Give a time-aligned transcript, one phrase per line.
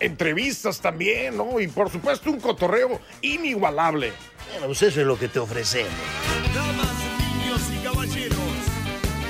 [0.00, 1.60] Entrevistas también, ¿no?
[1.60, 4.12] Y por supuesto un cotorreo inigualable.
[4.50, 5.92] Bueno, pues eso es lo que te ofrecemos.
[6.54, 8.38] Damas, niños y caballeros,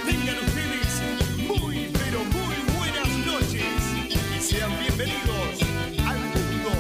[0.07, 1.03] tengan ustedes
[1.47, 3.65] muy, pero muy buenas noches
[4.09, 5.63] y sean bienvenidos
[6.07, 6.71] al mundo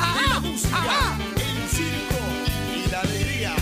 [0.00, 2.20] de la música, el circo
[2.74, 3.54] y la alegría.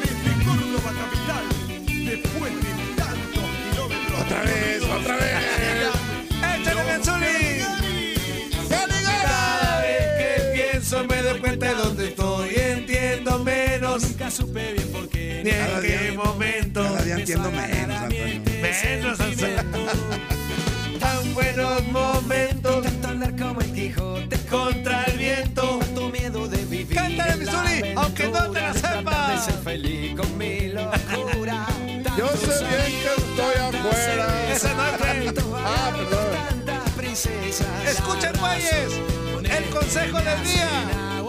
[0.00, 1.44] Desde Córdoba capital,
[2.04, 4.20] después de tantos kilómetros.
[4.20, 5.45] Otra vez, otra vez.
[11.36, 14.02] Doy cuenta de dónde estoy, entiendo menos.
[14.02, 16.82] Nunca supe bien por qué, ni en qué momento.
[16.82, 18.42] Cada día entiendo menos, Antonio.
[18.62, 19.18] Menos
[21.00, 22.84] Tan buenos momentos.
[22.84, 25.78] Tanto andar como el Quijote contra el viento.
[25.78, 26.96] Tanto miedo de vivir.
[26.96, 29.44] Cántale, Missouri, aunque no te la sepas.
[29.44, 31.66] ser feliz con mi locura.
[32.16, 34.52] Yo sé bien que estoy afuera.
[34.52, 36.26] Esa no es Ah, perdón.
[37.86, 38.92] Escuchen, güeyes.
[39.44, 41.25] El consejo del día.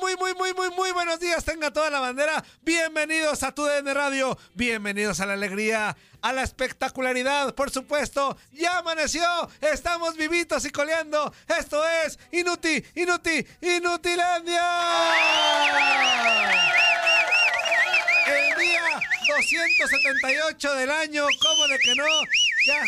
[0.00, 1.44] Muy, muy, muy, muy, muy, buenos días.
[1.44, 2.44] Tenga toda la bandera.
[2.62, 4.36] Bienvenidos a tu DN Radio.
[4.54, 8.36] Bienvenidos a la alegría, a la espectacularidad, por supuesto.
[8.52, 9.22] Ya amaneció.
[9.60, 11.32] Estamos vivitos y coleando.
[11.58, 14.62] Esto es Inuti, Inuti, Inutilandia.
[18.26, 18.82] El día
[19.28, 21.26] 278 del año.
[21.40, 22.06] ¿Cómo de que no?
[22.66, 22.80] Ya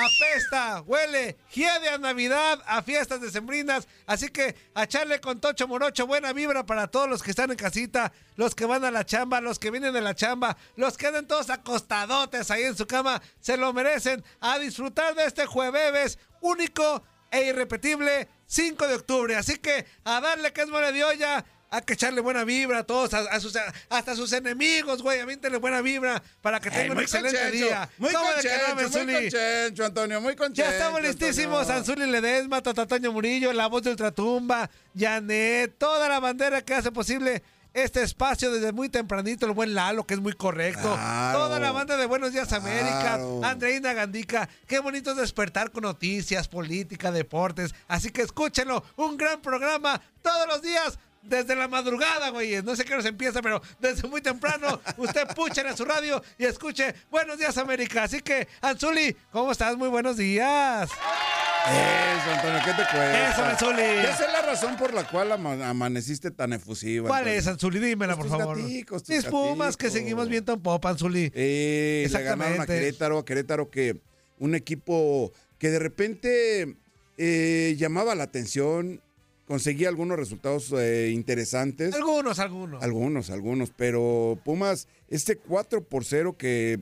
[0.00, 3.88] apesta, huele, hiede a Navidad, a fiestas decembrinas.
[4.06, 7.56] Así que a echarle con Tocho Morocho buena vibra para todos los que están en
[7.56, 11.06] casita, los que van a la chamba, los que vienen de la chamba, los que
[11.06, 14.24] andan todos acostadotes ahí en su cama, se lo merecen.
[14.40, 19.36] A disfrutar de este jueves único e irrepetible 5 de octubre.
[19.36, 21.44] Así que a darle que es mole de olla.
[21.72, 25.02] Hay que echarle buena vibra a todos, a, a sus, a- hasta a sus enemigos,
[25.02, 25.20] güey.
[25.20, 27.88] Avíntenle buena vibra para que tengan un excelente conchencho, día.
[27.98, 30.62] Muy ¿Cómo de que no, conchencho, muy conchencho, Antonio, muy conchencho.
[30.62, 31.70] Ya estamos listísimos.
[31.70, 37.42] Anzuli Ledesma, Tatataño Murillo, la voz de Ultratumba, Janet, toda la bandera que hace posible
[37.72, 39.46] este espacio desde muy tempranito.
[39.46, 40.92] El buen Lalo, que es muy correcto.
[40.92, 41.38] Claro.
[41.38, 43.14] Toda la banda de Buenos Días América.
[43.44, 44.48] Andreina Gandica.
[44.66, 47.72] Qué bonito es despertar con noticias, política, deportes.
[47.86, 48.82] Así que escúchenlo.
[48.96, 50.98] Un gran programa todos los días.
[51.22, 52.62] Desde la madrugada, güey.
[52.62, 56.22] No sé qué hora se empieza, pero desde muy temprano usted puchen a su radio
[56.38, 58.04] y escuche Buenos Días América.
[58.04, 59.76] Así que, Anzuli, ¿cómo estás?
[59.76, 60.88] Muy buenos días.
[60.90, 63.30] Eso, Antonio, ¿qué te cuesta?
[63.32, 64.02] Eso, Anzuli.
[64.02, 67.06] Ya sé la razón por la cual ama- amaneciste tan efusiva.
[67.08, 67.38] ¿Cuál Antonio.
[67.38, 67.78] es, Anzuli?
[67.80, 68.62] Dímela, Pues por tus favor.
[68.62, 71.30] gaticos, tus Mis Pumas que seguimos viendo en Popa, Anzuli.
[71.34, 72.66] Eh, le ganaron a Exactamente.
[72.80, 74.00] Querétaro, a Querétaro que
[74.38, 76.76] un equipo que de repente
[77.18, 79.02] eh, llamaba la atención,
[79.50, 81.92] conseguía algunos resultados eh, interesantes.
[81.92, 82.80] Algunos, algunos.
[82.84, 86.78] Algunos, algunos, pero Pumas, este 4 por 0 que,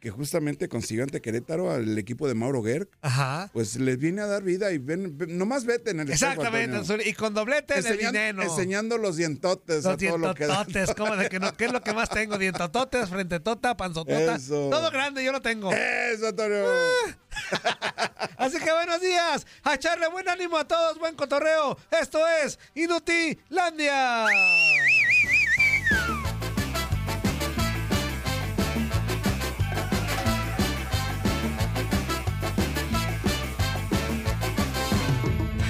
[0.00, 3.50] que justamente consiguió ante Querétaro al equipo de Mauro Gerg, Ajá.
[3.52, 6.78] pues les viene a dar vida y ven, ven- nomás vete en el Exactamente.
[7.04, 8.42] Y con doblete en el Enseñan- dinero.
[8.42, 10.64] enseñando los dientotes a Los todo lo que da.
[10.64, 11.52] dientototes, ¿cómo de que no?
[11.58, 12.38] ¿Qué es lo que más tengo?
[12.38, 14.36] Dientototes, frente tota, panzotota.
[14.36, 14.70] Eso.
[14.70, 15.70] Todo grande, yo lo tengo.
[15.74, 16.64] Eso, Antonio.
[18.36, 21.76] Así que buenos días, a echarle buen ánimo a todos, buen cotorreo.
[21.90, 24.26] Esto es Inutilandia.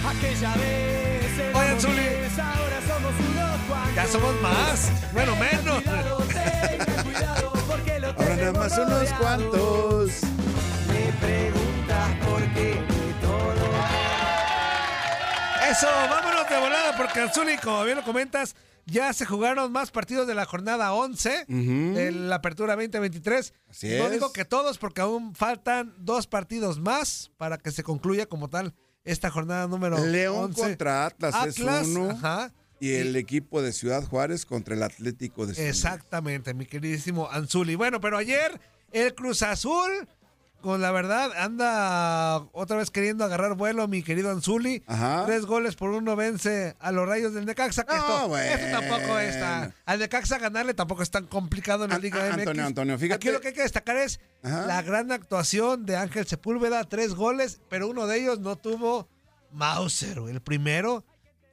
[0.07, 1.55] Aquella vez.
[1.55, 2.09] Oye, Zuli.
[2.41, 3.95] Ahora somos unos cuantos.
[3.95, 5.13] Ya somos más.
[5.13, 5.83] Bueno, menos.
[8.17, 10.38] Ahora nada más unos cuantos.
[15.71, 18.57] Eso, vámonos de volada porque Anzuli, como bien lo comentas,
[18.87, 23.53] ya se jugaron más partidos de la jornada 11 de la apertura 2023.
[23.69, 24.13] Así no es.
[24.13, 28.75] digo que todos porque aún faltan dos partidos más para que se concluya como tal
[29.05, 30.61] esta jornada número León 11.
[30.61, 32.11] contra Atlas, Atlas, es uno.
[32.11, 32.53] ajá.
[32.81, 35.59] Y el equipo de Ciudad Juárez contra el Atlético de Luis.
[35.59, 37.75] Exactamente, mi queridísimo Anzuli.
[37.75, 38.61] Bueno, pero ayer
[38.93, 40.09] el Cruz Azul,
[40.61, 44.83] con la verdad, anda otra vez queriendo agarrar vuelo, mi querido Anzuli.
[44.87, 45.25] Ajá.
[45.27, 47.85] Tres goles por uno vence a los rayos del Necaxa.
[47.85, 48.55] Que No, esto, bueno.
[48.55, 49.73] esto tampoco está.
[49.87, 52.39] Al Necaxa ganarle tampoco es tan complicado en la Liga a- MX.
[52.41, 53.15] Antonio, Antonio, fíjate.
[53.15, 54.67] Aquí lo que hay que destacar es Ajá.
[54.67, 59.09] la gran actuación de Ángel Sepúlveda, tres goles, pero uno de ellos no tuvo
[59.53, 60.19] Mauser.
[60.29, 61.05] El primero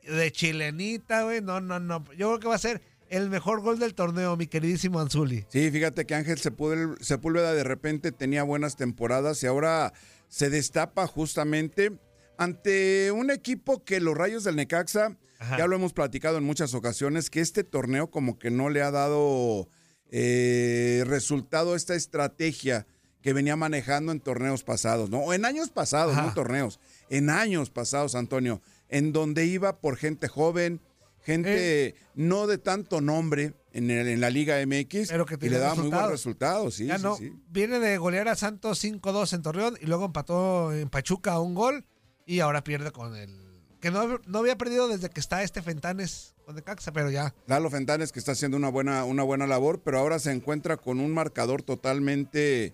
[0.03, 1.41] de chilenita, güey.
[1.41, 2.03] No, no, no.
[2.17, 2.81] Yo creo que va a ser
[3.15, 5.45] el mejor gol del torneo, mi queridísimo Anzuli.
[5.49, 9.93] Sí, fíjate que Ángel Sepúl- Sepúlveda de repente tenía buenas temporadas y ahora
[10.27, 11.91] se destapa justamente
[12.37, 15.57] ante un equipo que los Rayos del Necaxa, Ajá.
[15.57, 18.91] ya lo hemos platicado en muchas ocasiones, que este torneo como que no le ha
[18.91, 19.69] dado
[20.11, 22.85] eh, resultado esta estrategia
[23.21, 25.19] que venía manejando en torneos pasados, ¿no?
[25.19, 26.27] O en años pasados, Ajá.
[26.27, 26.79] no torneos,
[27.09, 30.79] en años pasados, Antonio, en donde iba por gente joven,
[31.25, 35.57] gente no de tanto nombre en, el- en la Liga MX, Pero que y le
[35.57, 36.11] daba muy buenos resultados.
[36.11, 37.33] resultados, sí, ya sí, no, sí.
[37.49, 41.85] viene de golear a Santos 5-2 en Torreón y luego empató en Pachuca un gol
[42.25, 43.43] y ahora pierde con el
[43.81, 47.35] que no, no había perdido desde que está este Fentanes con Necaxa, pero ya.
[47.45, 50.99] Lalo Fentanes que está haciendo una buena, una buena labor, pero ahora se encuentra con
[50.99, 52.73] un marcador totalmente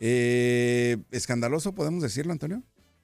[0.00, 2.62] eh, escandaloso, podemos decirlo, Antonio.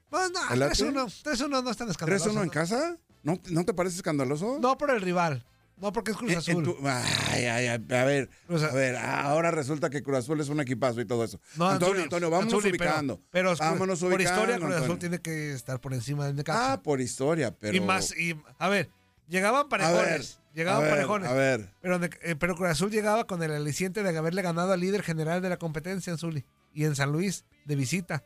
[0.09, 0.81] Pues no, ¿El Atlas?
[0.81, 2.29] 3-1, 3-1 no es tan escandaloso.
[2.31, 2.51] 3-1 en ¿no?
[2.51, 4.57] casa, ¿no, ¿no te parece escandaloso?
[4.59, 5.45] No por el rival,
[5.77, 6.63] no porque es Cruz en Azul.
[6.63, 10.39] tu- ay, ay, ay, a ver, Cruz A- a ver, ahora resulta que Cruz Azul
[10.41, 11.39] es un equipazo y todo eso.
[11.55, 13.21] No, Antonio, Antonio, vámonos pero- ubicando.
[13.31, 14.99] Pero, vámonos por ubicando, historia Cruz Azul Antonio.
[14.99, 16.73] tiene que estar por encima del Necaxa.
[16.73, 17.75] Ah, por historia, pero...
[17.75, 18.89] y más, y, a ver,
[19.27, 21.29] llegaban a ver, parejones, llegaban a ver, parejones.
[21.29, 24.79] A ver, Pero, eh, pero Cruz Azul llegaba con el aliciente de haberle ganado al
[24.79, 26.45] líder general de la competencia en Zuli.
[26.73, 28.23] Y en San Luis, de visita,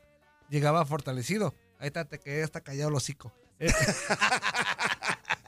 [0.50, 1.54] llegaba fortalecido.
[1.80, 3.34] Ahí está, te quedé hasta callado el hocico.
[3.60, 3.72] Eh,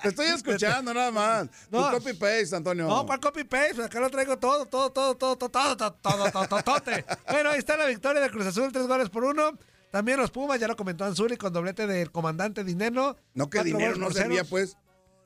[0.01, 1.47] te estoy escuchando nada más.
[1.69, 1.89] No.
[1.89, 2.87] Tu copy-paste, Antonio.
[2.87, 3.83] No, ¿cuál copy-paste?
[3.83, 7.05] Acá lo traigo todo, todo, todo, todo, todo, todo, todo, todo, todo, todo, tote.
[7.29, 9.57] Bueno, ahí está la victoria de Cruz Azul, tres goles por uno.
[9.91, 13.15] También los Pumas, ya lo comentó Anzuli, con doblete del comandante Dineno.
[13.33, 14.77] No que dinero no servía, pues.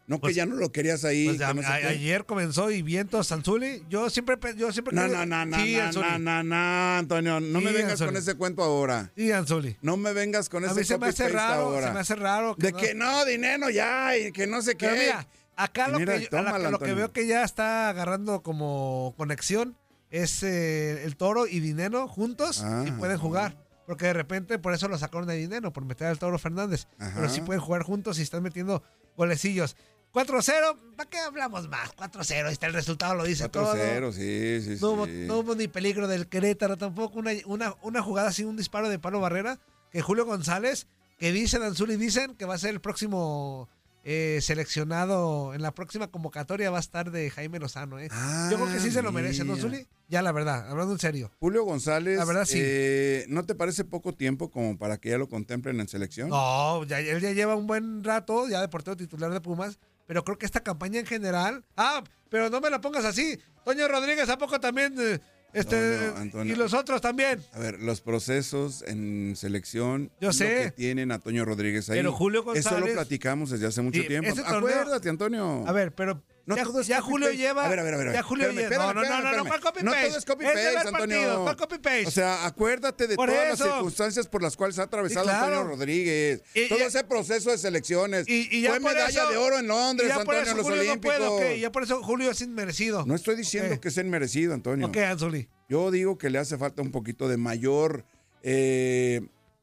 [0.10, 1.26] No que Pues- ya no lo querías ahí.
[1.28, 3.84] Pues que a- no a- ayer comenzó y vientos Anzuli.
[3.90, 4.96] Yo siempre, yo siempre.
[4.96, 7.40] No, no, no, no, Sí, no, no, no, no, Antonio.
[7.40, 8.08] No me vengas Anzuli.
[8.10, 9.12] con ese cuento ahora.
[9.16, 9.78] Sí, Anzuli.
[9.84, 11.88] No me vengas con A ese mí se me hace raro, ahora.
[11.88, 12.56] se me hace raro.
[12.58, 14.88] De que no, dinero ya, y que no sé qué.
[14.88, 17.90] Pero mira, acá lo, mira, que, yo- a la- lo que veo que ya está
[17.90, 19.78] agarrando como conexión
[20.10, 22.84] es eh, el toro y Dinero juntos Ah.
[22.88, 23.56] y pueden jugar.
[23.86, 26.88] Porque de repente por eso lo sacaron de Dinero, por meter al toro Fernández.
[26.98, 27.12] Ajá.
[27.16, 28.82] Pero sí pueden jugar juntos y están metiendo
[29.18, 29.76] golecillos.
[30.14, 31.96] 4-0, ¿para qué hablamos más?
[31.96, 33.76] 4-0, ahí está el resultado, lo dice todo.
[33.76, 35.26] 4-0, sí, sí, No hubo, sí.
[35.28, 37.20] no hubo ni peligro del Querétaro tampoco.
[37.20, 39.60] Una, una, una jugada sin un disparo de Pablo Barrera.
[39.92, 43.68] Que Julio González, que dicen Anzuli, dicen que va a ser el próximo
[44.04, 48.00] eh, seleccionado en la próxima convocatoria va a estar de Jaime Lozano.
[48.00, 48.10] ¿eh?
[48.50, 49.54] Yo creo que sí se lo merece, ¿no.
[49.54, 49.88] Anzuli?
[50.08, 51.32] Ya, la verdad, hablando en serio.
[51.40, 52.58] Julio González, La verdad, sí.
[52.62, 56.30] eh, ¿no te parece poco tiempo como para que ya lo contemplen en selección?
[56.30, 59.78] No, ya, él ya lleva un buen rato, ya de portero titular de Pumas.
[60.08, 61.64] Pero creo que esta campaña en general.
[61.78, 63.38] Ah, pero no me la pongas así.
[63.64, 64.96] Toño Rodríguez, ¿a poco también?
[64.98, 65.20] eh,
[65.54, 65.76] este,
[66.08, 66.54] No, no, Antonio.
[66.54, 67.42] y los otros también.
[67.54, 70.12] A ver, los procesos en selección.
[70.22, 70.64] Yo lo sé.
[70.66, 71.98] que tienen a Toño Rodríguez ahí.
[72.00, 74.30] Pero Julio Eso lo González- platicamos desde hace mucho tiempo.
[74.36, 75.64] torneo- Acuérdate, Antonio.
[75.68, 77.38] A ver, pero No ya, todo es ya Julio paste.
[77.38, 77.66] lleva.
[77.66, 78.14] A ver, a ver, a ver.
[78.14, 78.86] Ya Julio Espérame, lleva.
[78.86, 80.08] espérame, no, no, no, no, espérame, no, ¿cuál copy No paste?
[80.08, 81.44] todo es copy Es paste, Antonio.
[81.44, 82.06] ¿Cuál copy paste?
[82.08, 83.66] O sea, acuérdate de Por todas eso.
[83.66, 85.46] las circunstancias por las cuales ha atravesado Sí, claro.
[85.58, 86.42] Antonio Rodríguez.
[86.56, 88.28] Y- todo y- ese proceso de selecciones.
[88.28, 90.52] y, y ya Fue por medalla eso- de oro en Londres, ya por Antonio, eso
[90.52, 91.18] en los Julio no Olímpicos.
[91.18, 93.06] puede, ok, ya por eso Julio es inmerecido.
[93.06, 93.82] No estoy diciendo Ok.
[93.82, 94.88] que sea inmerecido, Antonio.
[94.88, 95.48] Ok, Anzuli.
[95.70, 98.06] Yo digo que le hace falta un poquito de mayor,
[98.42, 99.22] eh,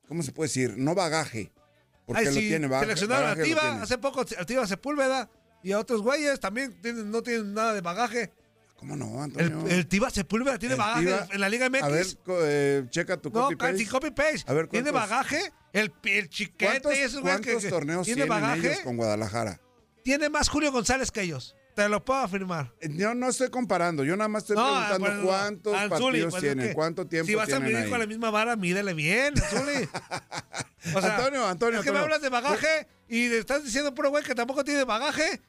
[0.08, 0.74] ¿cómo se puede decir?
[0.76, 1.50] No bagaje.
[2.06, 3.80] Porque Ay, lo sí, tiene, bagaje lo Tiva, tiene.
[3.82, 5.28] hace poco a Tiva Sepúlveda
[5.66, 8.32] y a otros güeyes también tienen- no tienen nada de bagaje.
[8.76, 9.66] ¿Cómo no, El, Antonio?
[9.68, 11.82] el Tiva Sepúlveda tiene El bagaje en la Liga MX.
[11.82, 12.06] A ver,
[12.42, 13.78] eh, checa tu no, copy paste.
[13.78, 14.44] sin copy paste.
[14.46, 15.52] A ver, tiene ¿cuántos- bagaje.
[15.72, 18.66] El, el chiquete ¿Cuántos, y esos güeyes cuántos que- torneos tiene tienen bagaje.
[18.72, 19.60] ellos con Guadalajara?
[20.04, 21.56] Tiene más Julio González que ellos.
[21.74, 22.72] Te lo puedo afirmar.
[22.80, 25.26] Eh, Yo no estoy comparando, yo nada más estoy No, preguntando no.
[25.26, 25.90] cuántos Anzuli,
[26.22, 27.90] partidos pues es tienen, cuánto tiempo Si vas a tienen medir ahí.
[27.90, 29.34] con la misma vara, mídele bien.
[30.94, 34.10] O sea, Antonio, Antonio, Es que me hablas de bagaje y le estás diciendo puro
[34.10, 35.40] güey que tampoco tiene bagaje.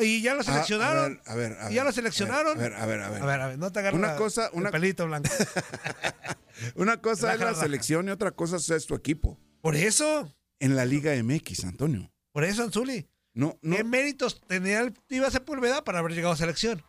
[0.00, 1.20] Y ya lo Ah, seleccionaron.
[1.24, 2.58] a ver, a ver, a y ya ver, lo seleccionaron.
[2.58, 3.22] A ver, a ver, a ver.
[3.22, 5.30] A ver, a ver, no te agarres Una la- cosa- el una- pelito blanco.
[6.76, 7.60] Una cosa es la raja.
[7.62, 9.38] selección y otra cosa es tu equipo.
[9.60, 12.12] Por eso, En la Liga MX, Antonio.
[12.32, 13.08] por eso, Anzuli.
[13.34, 13.76] No, no.
[13.76, 16.82] ¿Qué méritos tenía el Tiva Sepúlveda para haber llegado a selección?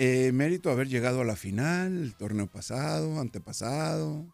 [0.00, 4.26] eh, mérito haber llegado a la final, el torneo pasado, antepasado.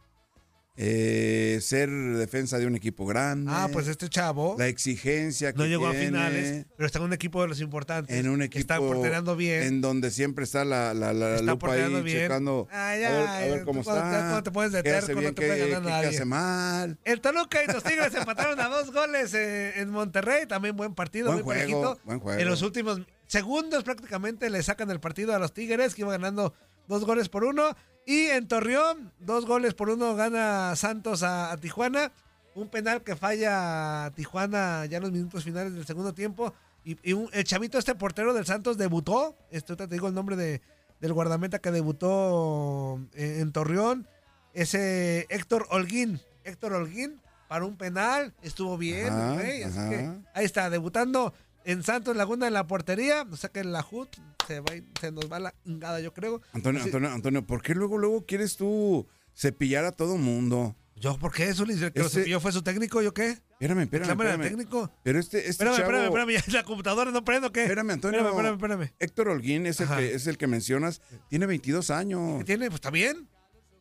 [0.77, 3.51] Eh, ser defensa de un equipo grande.
[3.55, 7.13] Ah, pues este chavo La exigencia que no llegó a finales, pero está en un
[7.13, 8.17] equipo de los importantes.
[8.17, 8.59] En un equipo.
[8.59, 9.63] Está portereando bien.
[9.63, 12.23] En donde siempre está la, la, la Está lupa ahí bien.
[12.23, 12.67] checando.
[12.73, 14.31] Ay, a ver, ay, a ver cómo cuando- está.
[14.33, 16.09] ya te pones de qué hace terco, no bien, te puede ganar nadie.
[16.09, 16.99] hace mal.
[17.05, 20.47] El Toluca y los Tigres empataron a dos goles eh, en Monterrey.
[20.47, 22.01] También buen partido, Buen muy juego, parejito.
[22.05, 22.41] buen juego.
[22.41, 26.53] En los últimos segundos prácticamente le sacan el partido a los Tigres, que iba ganando
[26.89, 27.77] dos goles por uno.
[28.07, 32.13] Y en Torreón, dos goles por uno gana Santos a, a Tijuana.
[32.55, 36.53] Un penal que falla Tijuana ya en los minutos finales del segundo tiempo.
[36.85, 39.37] Y, y un- el chavito, este portero del Santos, debutó.
[39.53, 40.61] Ahorita te digo el nombre de,
[41.01, 44.07] del guardameta que debutó en, en Torreón.
[44.53, 46.21] Ese Héctor Holguín.
[46.45, 48.35] Héctor Holguín para un penal.
[48.43, 51.33] Estuvo bien, Ajá, así que ahí está, debutando
[51.65, 53.27] en Santos Laguna en la portería.
[53.31, 54.17] O sea que la HUT
[54.47, 54.67] se, va,
[55.01, 56.41] se nos va la ingada, yo creo.
[56.53, 59.07] Antonio, Así- Antonio, Antonio, ¿por qué luego, luego quieres tú
[59.37, 60.77] cepillar a todo mundo?
[60.97, 61.65] ¿Yo por qué eso?
[61.65, 63.03] ¿El que lo Ese- cepilló fue su técnico?
[63.03, 63.39] ¿Yo qué?
[63.59, 64.43] Espérame, espérame, espérame.
[64.43, 64.91] técnico.
[65.03, 66.53] Pero este, este Espérame, chavo, espérame, espérame.
[66.55, 67.63] La computadora no prendo, ¿qué?
[67.63, 68.21] Espérame, Antonio.
[68.21, 68.95] Espérame, espérame, espérame.
[69.01, 71.01] Héctor Holguín es el, que, es el que mencionas.
[71.29, 72.39] Tiene 22 años.
[72.39, 72.67] ¿Qué tiene?
[72.67, 73.29] Pues está bien.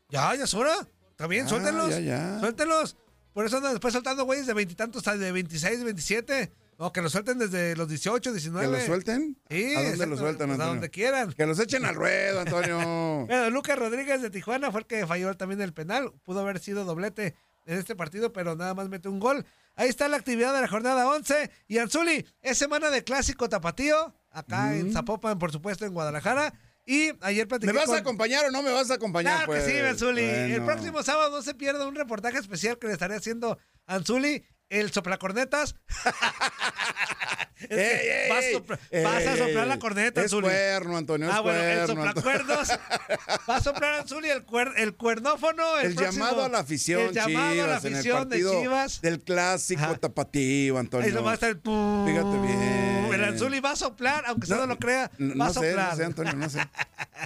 [0.10, 0.74] Ya, ya es hora.
[1.12, 1.90] Está bien, Ah, suéltenlos.
[1.92, 2.40] ya, ya.
[2.40, 2.98] Suéltenlos.
[3.34, 6.52] Por eso andan después soltando güeyes de veintitantos, de 26, 27.
[6.80, 8.66] No, que los suelten desde los 18, 19.
[8.66, 9.38] ¿Que lo suelten?
[9.50, 10.74] Sí, ¿A dónde lo sueltan, pues, A Antonio?
[10.74, 11.34] donde quieran.
[11.34, 13.26] Que los echen al ruedo, Antonio.
[13.28, 16.12] Bueno, Lucas Rodríguez de Tijuana fue el que falló también el penal.
[16.24, 19.46] Pudo haber sido doblete en este partido, pero nada más mete un gol.
[19.76, 21.50] Ahí está la actividad de la jornada 11.
[21.68, 26.54] Y Anzuli, es semana de clásico tapatío, acá en Zapopan, por supuesto, en Guadalajara.
[26.86, 29.38] Y ayer platiqué ¿Me vas con- a acompañar o no me vas a acompañar?
[29.46, 29.64] Claro pues?
[29.64, 30.22] que sí, Anzuli.
[30.22, 34.44] El próximo sábado no se pierda un reportaje especial que le estaré haciendo a Anzuli,
[34.70, 35.76] el soplacornetas.
[37.70, 40.48] Ey, vas, ey, sopla- vas a soplar la corneta, Es Anzuli.
[40.48, 42.70] cuerno, Antonio, es ah, bueno, el cuerno, soplacuernos.
[43.50, 45.78] Va a soplar Anzuli el, cuer- el cuernófono.
[45.80, 49.00] El, El, próximo- llamado a la afición, El llamado a la afición de Chivas.
[49.02, 49.96] del clásico Ajá.
[49.96, 51.06] tapatío, Antonio.
[51.08, 52.06] Ahí lo va a estar el pum.
[52.06, 53.10] Fíjate bien.
[53.14, 55.70] El Anzuli va a soplar, aunque usted no, lo crea, No, va a no sé,
[55.70, 55.90] soplar.
[55.92, 56.60] no sé, Antonio, no sé.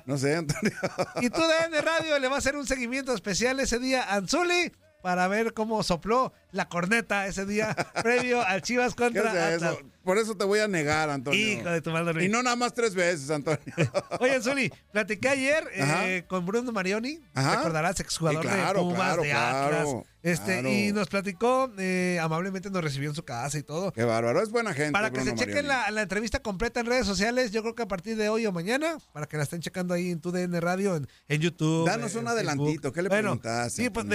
[0.06, 0.74] No sé, Antonio.
[1.22, 1.42] Y tú
[1.72, 4.72] de Radio le va a hacer un seguimiento especial ese día a Anzuli
[5.08, 7.74] para ver cómo sopló la corneta ese día
[8.04, 9.76] previo al Chivas ¿Qué contra es Atlas.
[9.78, 9.90] eso?
[10.08, 11.38] Por eso te voy a negar, Antonio.
[11.38, 12.24] Hijo de tu madre.
[12.24, 13.60] Y no nada más tres veces, Antonio.
[14.22, 17.58] Oye, Anzuli, platiqué ayer eh, con Bruno Marioni, Ajá.
[17.58, 20.06] recordarás, exjugador Sí, claro, de Pumas, claro, de claro, Atlas.
[20.24, 20.62] Este.
[20.88, 23.92] Y nos platicó, eh, amablemente nos recibió en su casa y todo.
[23.92, 24.94] Qué bárbaro, es buena gente.
[24.94, 27.84] Para que Bruno se chequen la, la entrevista completa en redes sociales, yo creo que
[27.84, 30.58] a partir de hoy o mañana, para que la estén checando ahí en tu DN
[30.62, 31.86] Radio, en, en YouTube.
[31.86, 34.06] Danos en un adelantito, ¿qué le Bueno, preguntaste, Sí, pues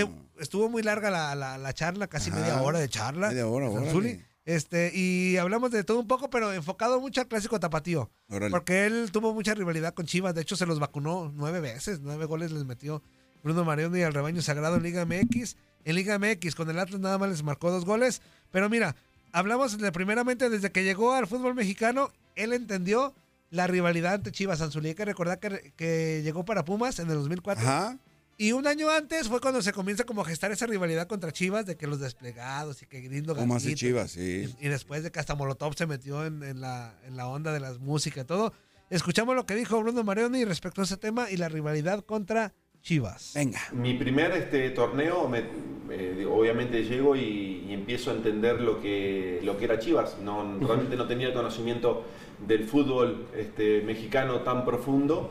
[0.41, 2.41] estuvo muy larga la, la- la charla, casi Ajá.
[2.41, 3.29] media hora de charla.
[3.29, 3.69] Media hora.
[3.91, 4.25] Zuli.
[4.45, 8.11] Este, y hablamos de todo un poco, pero enfocado mucho al clásico tapatío.
[8.51, 10.35] Porque él tuvo mucha rivalidad con Chivas.
[10.35, 12.01] De hecho, se los vacunó nueve veces.
[12.01, 13.03] Nueve goles les metió
[13.43, 15.57] Bruno Marioni al rebaño sagrado en Liga MX.
[15.85, 18.21] En Liga MX, con el Atlas nada más les marcó dos goles.
[18.51, 18.97] Pero mira,
[19.33, 23.15] hablamos de primeramente desde que llegó al fútbol mexicano, él entendió
[23.51, 24.61] la rivalidad ante Chivas.
[24.61, 27.63] Anzuli, hay que recordar que, que llegó para Pumas en el 2004.
[27.63, 27.99] Ajá.
[28.43, 31.65] Y un año antes fue cuando se comienza como a gestar esa rivalidad contra Chivas,
[31.65, 33.79] de que los desplegados y que gringo ¿Cómo hace Gatito.
[33.87, 34.11] Chivas?
[34.11, 34.53] Sí.
[34.61, 37.53] Y, y después de que hasta Molotov se metió en, en la, en la onda
[37.53, 38.53] de las músicas y todo.
[38.91, 43.31] Escuchamos lo que dijo Bruno Marioni respecto a ese tema y la rivalidad contra Chivas.
[43.37, 43.61] Venga.
[43.73, 45.45] Mi primer este, torneo, me-
[45.91, 50.19] eh, obviamente llego y, y empiezo a entender lo que, lo que era Chivas.
[50.19, 52.05] No, realmente no tenía el conocimiento
[52.45, 55.31] del fútbol este, mexicano tan profundo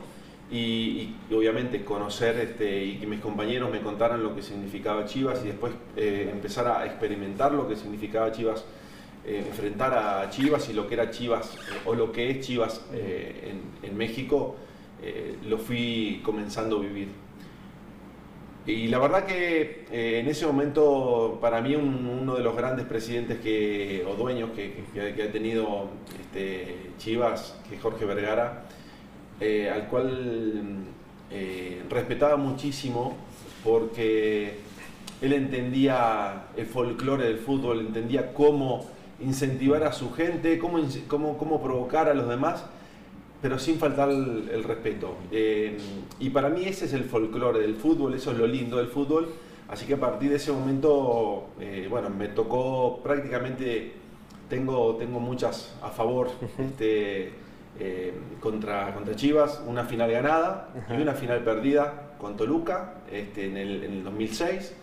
[0.52, 5.48] y, obviamente conocer este, y que mis compañeros me contaran lo que significaba Chivas y
[5.48, 8.64] después eh, empezar a experimentar lo que significaba Chivas,
[9.24, 12.84] eh, enfrentar a Chivas y lo que era Chivas eh, o lo que es Chivas
[12.92, 14.56] en, México,
[15.48, 17.08] lo fui comenzando a vivir.
[18.66, 23.38] Y la verdad que en ese momento, para mí, un- uno de los grandes presidentes
[23.40, 25.88] que, o dueños que, que- que ha tenido
[26.20, 28.64] este, Chivas, que es Jorge Vergara,
[29.42, 30.64] eh, al cual
[31.30, 33.16] eh, respetaba muchísimo
[33.64, 34.58] porque
[35.20, 38.86] él entendía el folclore del fútbol, entendía cómo
[39.20, 42.64] incentivar a su gente, cómo, cómo, cómo provocar a los demás
[43.42, 45.16] pero sin faltar el, el respeto.
[45.32, 45.76] Eh,
[46.20, 49.28] y para mí ese es el folclore del fútbol, eso es lo lindo del fútbol.
[49.68, 53.94] Así que a partir de ese momento, eh, bueno, me tocó prácticamente,
[54.48, 57.32] tengo, tengo muchas a favor este,
[57.78, 63.56] eh, contra, contra Chivas, una final ganada y una final perdida con Toluca este, en,
[63.56, 64.74] el, en el 2006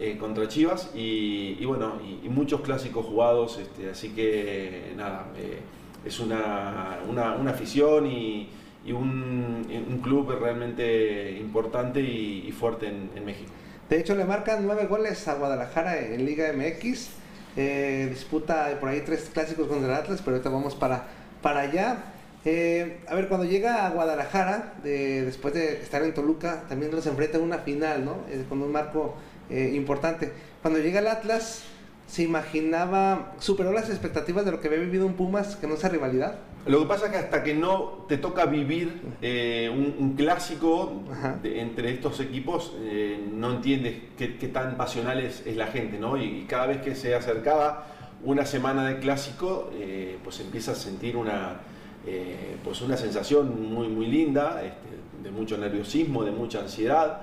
[0.00, 5.26] eh, contra Chivas y, y bueno, y, y muchos clásicos jugados, este, así que nada,
[5.36, 5.60] eh,
[6.04, 8.48] es una, una, una afición y,
[8.84, 13.50] y un, un club realmente importante y, y fuerte en, en México.
[13.88, 17.10] De hecho, le marcan nueve goles a Guadalajara en Liga MX.
[17.56, 21.08] Eh, disputa por ahí tres clásicos contra el Atlas, pero ahorita vamos para,
[21.42, 21.96] para allá.
[22.44, 27.06] Eh, a ver, cuando llega a Guadalajara, de- después de estar en Toluca, también los
[27.06, 28.16] enfrenta en una final, ¿no?
[28.30, 29.14] Eh, con un marco
[29.50, 30.32] eh, importante.
[30.62, 31.64] Cuando llega al Atlas,
[32.06, 35.88] se imaginaba, superó las expectativas de lo que había vivido un Pumas, que no esa
[35.88, 36.36] rivalidad.
[36.66, 41.02] Lo que pasa es que hasta que no te toca vivir eh, un, un clásico
[41.42, 45.98] de- entre estos equipos, eh, no entiendes qué, qué tan pasional es, es la gente,
[45.98, 46.16] ¿no?
[46.16, 47.86] Y, y cada vez que se acercaba
[48.24, 51.60] una semana de clásico, eh, pues empiezas a sentir una,
[52.06, 57.22] eh, pues una sensación muy, muy linda, este, de mucho nerviosismo, de mucha ansiedad.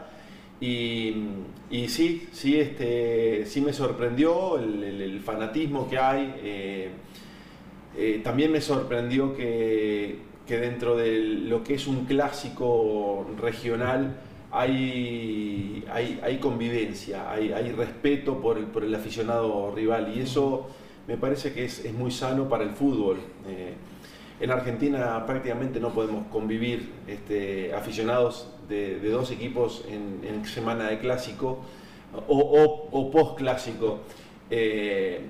[0.62, 1.15] Y,
[1.70, 6.36] y sí, sí, este, sí me sorprendió el, fanatismo que hay.
[7.96, 14.18] eh, también me sorprendió que, que dentro de lo que es un clásico regional
[14.51, 20.68] hay, hay, hay convivencia, hay, hay respeto por el, por el aficionado rival y eso
[21.10, 23.18] me parece que es, es muy sano para el fútbol.
[23.48, 23.74] Eh,
[24.39, 30.88] en Argentina prácticamente no podemos convivir este, aficionados de, de dos equipos en, en semana
[30.88, 31.62] de clásico
[32.28, 34.01] o, o, o post clásico.
[34.51, 35.22] Eh,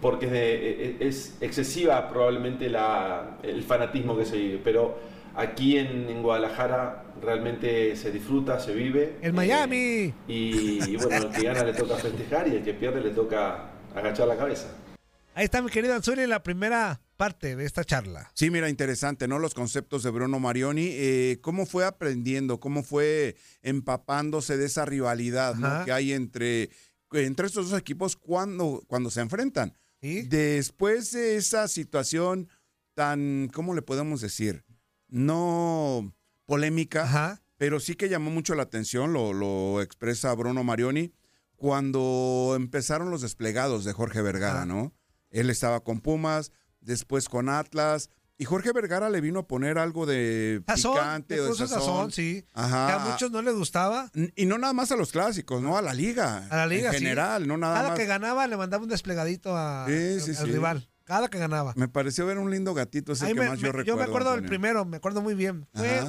[0.00, 4.98] porque es, de- es excesiva probablemente la, el fanatismo que se vive, pero
[5.36, 9.14] aquí en, en Guadalajara realmente se disfruta, se vive.
[9.22, 10.12] ¡El eh, Miami!
[10.28, 13.70] y, y bueno, el que gana le toca festejar y el que pierde le toca
[13.96, 14.68] agachar la cabeza.
[15.34, 18.30] Ahí está mi querido Anzuli en la primera parte de esta charla.
[18.34, 19.38] Sí, mira, interesante, ¿no?
[19.38, 25.84] Los conceptos de Bruno Marioni, eh, cómo fue aprendiendo, cómo fue empapándose de esa rivalidad
[25.84, 26.70] que hay entre,
[27.12, 29.74] entre estos dos equipos cuando, cuando se enfrentan.
[30.00, 30.22] ¿Sí?
[30.22, 32.48] Después de esa situación
[32.94, 34.64] tan, ¿cómo le podemos decir?
[35.08, 36.14] No
[36.46, 37.42] polémica, Ajá.
[37.58, 41.12] pero sí que llamó mucho la atención, lo, lo expresa Bruno Marioni,
[41.56, 44.64] cuando empezaron los desplegados de Jorge Vergara.
[44.66, 44.92] ¿no?
[45.30, 50.04] Él estaba con Pumas, después con Atlas, y Jorge Vergara le vino a poner algo
[50.04, 51.68] de Sazón, picante le o de sazón.
[51.80, 52.44] sazón, sí.
[52.52, 52.86] Ajá.
[52.86, 54.10] Que a muchos no les gustaba.
[54.34, 55.78] Y no nada más a los clásicos, ¿no?
[55.78, 56.46] A la liga.
[56.50, 56.98] A la liga, En sí.
[57.00, 57.98] general, no nada Cada más.
[57.98, 60.90] que ganaba le mandaba un desplegadito a- Sí, sí, al rival.
[61.04, 61.72] Cada que ganaba.
[61.76, 63.86] Me pareció ver un lindo gatito, es el Ahí que me- más me- yo recuerdo.
[63.86, 65.66] yo me acuerdo del primero, me acuerdo muy bien.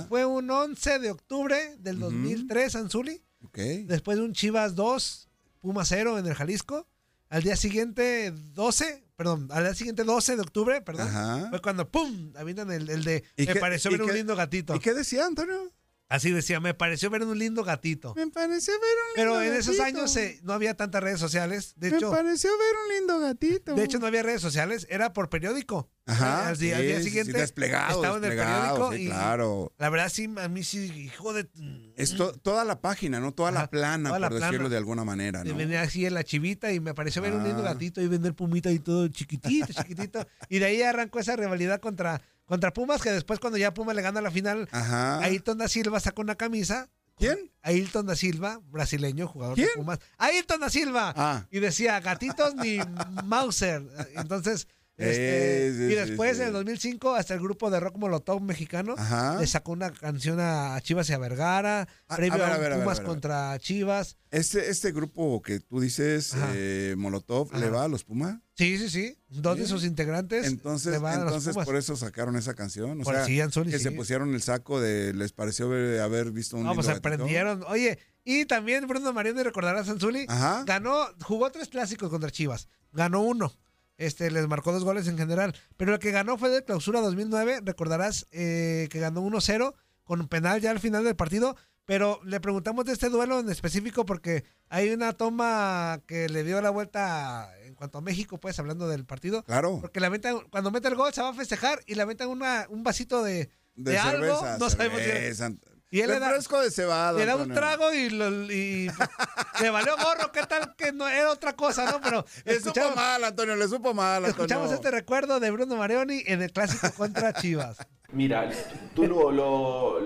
[0.09, 3.23] Fue, un 11 de octubre del 2003, Anzuli.
[3.45, 3.57] Ok.
[3.85, 5.26] Después de un Chivas 2,
[5.67, 6.87] Puma 0 en el Jalisco.
[7.29, 11.09] Al día siguiente 12, perdón, al día siguiente 12 de octubre, perdón.
[11.09, 11.47] Ajá.
[11.49, 12.31] Fue cuando ¡pum!
[12.37, 14.73] avientan el, el de ¿Y me qué- pareció ver un qué- lindo gatito.
[14.73, 15.73] ¿Y qué decía Antonio?
[16.09, 18.13] Así decía, me pareció ver un lindo gatito.
[18.15, 19.97] Me pareció ver un Pero lindo en esos gatito.
[19.99, 21.73] años eh, no había tantas redes sociales.
[21.75, 23.75] De Me hecho, pareció ver un lindo gatito.
[23.75, 25.91] de hecho no había redes sociales, era por periódico.
[26.05, 26.47] Ajá.
[26.47, 29.73] Al día, al día sí, siguiente desplegado, estaba en el periódico sí, y claro.
[29.77, 31.49] la verdad sí, a mí sí, hijo de...
[31.97, 33.33] Es to- toda la página, ¿no?
[33.33, 34.69] Toda la plana, toda la por decirlo plana.
[34.69, 35.55] de alguna manera, Y ¿no?
[35.55, 37.73] venía así en la chivita y me pareció ver un lindo Ah.
[37.73, 40.25] gatito y vender pumita y todo chiquitito, chiquitito.
[40.49, 44.01] y de ahí arrancó esa rivalidad contra, contra Pumas, que después cuando ya Pumas le
[44.01, 45.19] gana la final, Ajá.
[45.19, 46.89] Ailton da Silva sacó una camisa.
[47.17, 47.51] ¿Quién?
[47.61, 49.67] Ailton da Silva, brasileño, jugador de.
[49.75, 49.99] Pumas.
[50.17, 51.13] Ailton da Silva.
[51.15, 51.45] Ah.
[51.51, 52.79] Y decía, gatitos ni
[53.25, 53.83] Mauser.
[54.15, 59.39] Entonces, Este, y después en el 2005, hasta el grupo de rock Molotov mexicano, Ajá.
[59.39, 62.57] le sacó una canción a Chivas y a Vergara, Ah, previo a ver, a, a
[62.57, 64.17] un ver, a ver, Pumas a ver, contra Chivas.
[64.31, 68.37] Este, este grupo que tú dices, eh, Molotov, ¿le va a los Pumas?
[68.55, 69.17] Sí, sí, sí.
[69.29, 72.99] Dos de sus integrantes Entonces, le van a los entonces por eso sacaron esa canción.
[72.99, 73.83] O Por sea, sí, Anzuli, que sí.
[73.83, 75.67] se pusieron el saco de, les pareció
[76.03, 77.23] haber visto un No, pues se lindo gatito.
[77.23, 77.63] prendieron.
[77.67, 80.63] Oye, y también Bruno Mariano, recordarás, Sanzuli, Ajá.
[80.65, 82.67] ganó, jugó tres clásicos contra Chivas.
[82.93, 83.53] Ganó uno.
[83.97, 85.55] Este, les marcó dos goles en general.
[85.75, 87.61] Pero el que ganó fue de clausura 2009.
[87.63, 91.55] Recordarás eh, que ganó 1-0 con un penal ya al final del partido.
[91.85, 96.61] Pero le preguntamos de este duelo en específico porque hay una toma que le dio
[96.61, 99.43] la vuelta en cuanto a México, pues, hablando del partido.
[99.43, 99.79] Claro.
[99.79, 102.83] Porque la meta, cuando mete el gol se va a festejar y le aventan un
[102.83, 104.19] vasito de, de, De, algo.
[104.37, 105.51] cerveza, no sabemos si era- cerveza.
[105.89, 107.17] Y él le da- Refresco de cebada.
[107.17, 108.89] le da un trago y, lo- y
[109.61, 110.75] le valió gorro, ¿qué tal?
[110.75, 112.01] Que no era otra cosa, ¿no?
[112.01, 114.29] Pero Le supo escuchamos, mal, Antonio, le supo mal, Antonio.
[114.31, 117.77] escuchamos este recuerdo de Bruno Marioni en el clásico contra Chivas.
[118.11, 118.49] Mira,
[118.95, 119.99] tú lo, lo-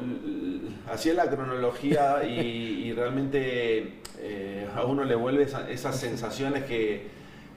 [0.91, 2.39] hacías la cronología y,
[2.88, 7.10] y realmente eh, a uno le vuelve esa- esas sensaciones que,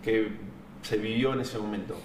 [0.03, 0.33] que
[0.83, 2.01] se vivió en ese momento.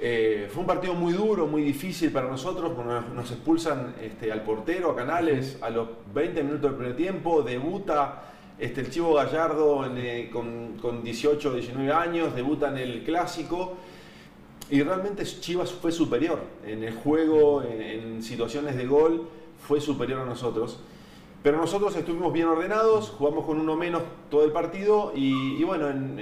[0.00, 4.42] Eh, fue un partido muy duro, muy difícil para nosotros, nos, nos expulsan este, al
[4.42, 8.22] portero, a Canales, a los 20 minutos del primer tiempo, debuta
[8.60, 13.76] este, el Chivo Gallardo en, eh, con, con 18 19 años, debuta en el Clásico.
[14.70, 19.28] Y realmente Chivas fue superior en el juego, en, en situaciones de gol,
[19.66, 20.80] fue superior a nosotros.
[21.42, 26.18] Pero nosotros estuvimos bien ordenados, jugamos con uno menos todo el partido y, bueno, en,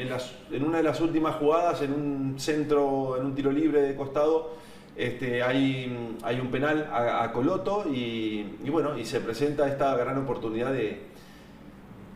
[0.63, 4.51] una de las últimas jugadas, en un centro, en un tiro libre de costado,
[4.95, 10.73] este, hay, hay un penal a, Coloto y, bueno, y se presenta esta gran oportunidad
[10.73, 11.01] de,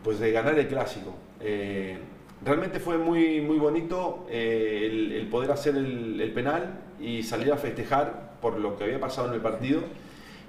[0.05, 1.15] pues de ganar el clásico.
[1.41, 1.97] Eh,
[2.45, 7.51] realmente fue muy, muy bonito eh, el, el poder hacer el, el penal y salir
[7.51, 9.81] a festejar por lo que había pasado en el partido.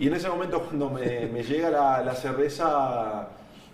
[0.01, 3.29] Y en ese momento cuando me, me llega la, la cerveza,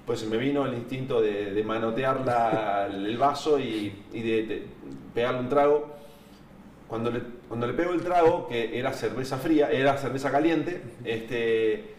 [0.06, 4.66] pues me vino el instinto de, de manotear la- el vaso y, y de, de
[5.16, 5.96] pegarle un trago.
[6.90, 11.94] Cuando le, cuando le pego el trago, que era cerveza fría, era cerveza caliente, este,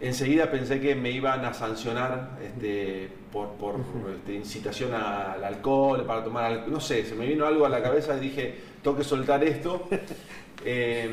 [0.00, 3.76] enseguida pensé que me iban a sancionar este, por, por
[4.14, 7.82] este, incitación al alcohol, para tomar alcohol, no sé, se me vino algo a la
[7.82, 9.88] cabeza y dije, tengo que soltar esto.
[10.64, 11.10] Eh,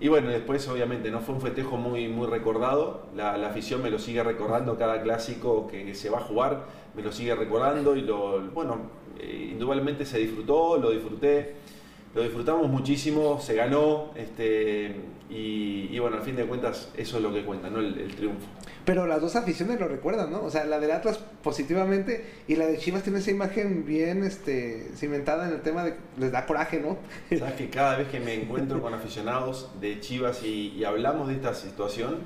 [0.00, 3.90] y bueno, después obviamente no fue un festejo muy, muy recordado, la, la afición me
[3.90, 8.02] lo sigue recordando, cada clásico que se va a jugar me lo sigue recordando y
[8.02, 8.78] lo, bueno,
[9.18, 11.56] eh, indudablemente se disfrutó, lo disfruté.
[12.14, 14.94] Lo disfrutamos muchísimo, se ganó, este,
[15.28, 17.80] y, y bueno, al fin de cuentas eso es lo que cuenta, ¿no?
[17.80, 18.46] El, el triunfo.
[18.84, 20.42] Pero las dos aficiones lo recuerdan, ¿no?
[20.44, 24.90] O sea, la del Atlas positivamente y la de Chivas tiene esa imagen bien este,
[24.94, 26.98] cimentada en el tema de les da coraje, ¿no?
[27.36, 31.34] Sabes que cada vez que me encuentro con aficionados de Chivas y, y hablamos de
[31.34, 32.18] esta situación,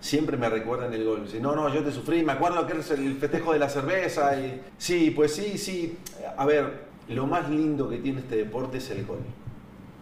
[0.00, 1.24] siempre me recuerdan el gol.
[1.24, 4.36] Dicen, no, no, yo te sufrí, me acuerdo que es el festejo de la cerveza.
[4.38, 5.96] Y, sí, pues sí, sí.
[6.36, 9.18] A ver, lo más lindo que tiene este deporte es el gol.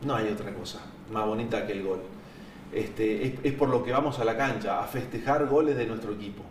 [0.05, 0.81] No hay otra cosa
[1.13, 2.01] más bonita que el gol.
[2.73, 6.43] Este, es, por lo que vamos a la cancha, a festejar goles de nuestro equipo.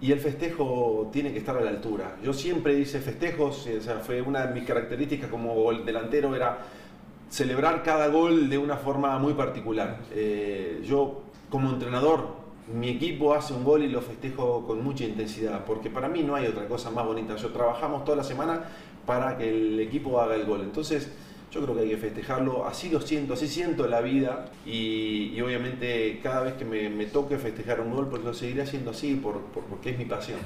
[0.00, 2.16] Y el festejo tiene que estar a la altura.
[2.22, 6.58] Yo siempre hice festejos, o sea, fue una de mis características como delantero, era
[7.30, 10.00] celebrar cada gol de una forma muy particular.
[10.10, 15.64] Eh, yo, como entrenador, mi equipo hace un gol y lo festejo con mucha intensidad,
[15.64, 17.36] porque para mí no hay otra cosa más bonita.
[17.36, 18.64] Yo trabajamos toda la semana
[19.06, 20.62] para que el equipo haga el gol.
[20.62, 21.08] Entonces,
[21.50, 25.40] yo creo que hay que festejarlo, así lo siento, así siento la vida y, y
[25.42, 29.14] obviamente cada vez que me, me toque festejar un gol, pues lo seguiré haciendo así
[29.16, 30.38] por, por- porque es mi pasión.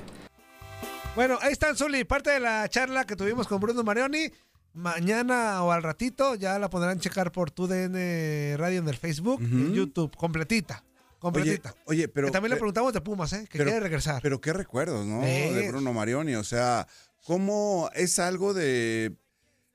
[1.14, 4.30] Bueno, ahí están, Zuli, parte de la charla que tuvimos con Bruno Marioni.
[4.74, 9.40] Mañana o al ratito ya la podrán checar por tu DN Radio en el Facebook
[9.40, 10.84] y en YouTube, completita.
[11.18, 11.74] Completita.
[11.86, 12.26] oye, pero.
[12.26, 13.46] que también le pe- preguntamos de Pumas, ¿eh?
[13.50, 14.20] Que pero- quiere regresar.
[14.22, 15.22] Pero qué recuerdos, ¿no?
[15.22, 16.34] De Bruno Marioni.
[16.34, 16.86] O sea,
[17.26, 19.16] ¿cómo es algo de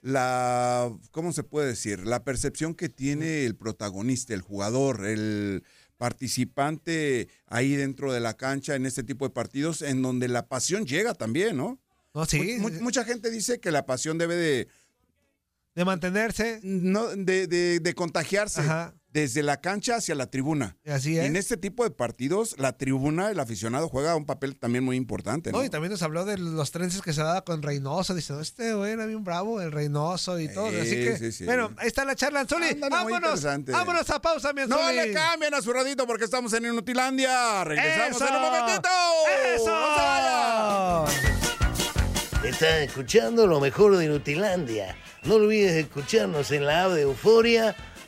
[0.01, 0.91] la.
[1.11, 2.05] ¿Cómo se puede decir?
[2.07, 5.63] La percepción que tiene el protagonista, el jugador, el
[5.97, 10.85] participante ahí dentro de la cancha en este tipo de partidos, en donde la pasión
[10.85, 11.79] llega también, ¿no?
[12.13, 12.57] no, sí.
[12.59, 14.67] Mu- mu- mucha gente dice que la pasión debe de.
[15.75, 16.59] de mantenerse.
[16.63, 18.95] no, de, de- de contagiarse Ajá.
[19.13, 20.77] Desde la cancha hacia la tribuna.
[20.87, 21.25] Así Y es.
[21.25, 25.51] en este tipo de partidos, la tribuna, el aficionado juega un papel también muy importante,
[25.51, 25.57] ¿no?
[25.59, 28.13] No, y también nos habló de los trences que se daba con Reynoso.
[28.15, 30.69] Dice, "No, este güey era bien bravo, el Reynoso y todo.
[30.69, 31.45] Sí, Así que, sí, sí.
[31.45, 32.67] bueno, ahí está la charla, Anzuli.
[32.69, 34.95] Ándale, Vámonos, vámonos a pausa, mi No Anzuli.
[35.07, 37.63] le cambien a su radito porque estamos en Inutilandia.
[37.63, 38.27] Regresamos ¡Eso!
[38.29, 38.89] en un momentito.
[39.55, 39.65] ¡Eso!
[39.67, 41.31] ¡No se!
[42.47, 44.95] Estás escuchando lo mejor de Nutilandia.
[45.23, 47.75] No olvides escucharnos en la app de Euforia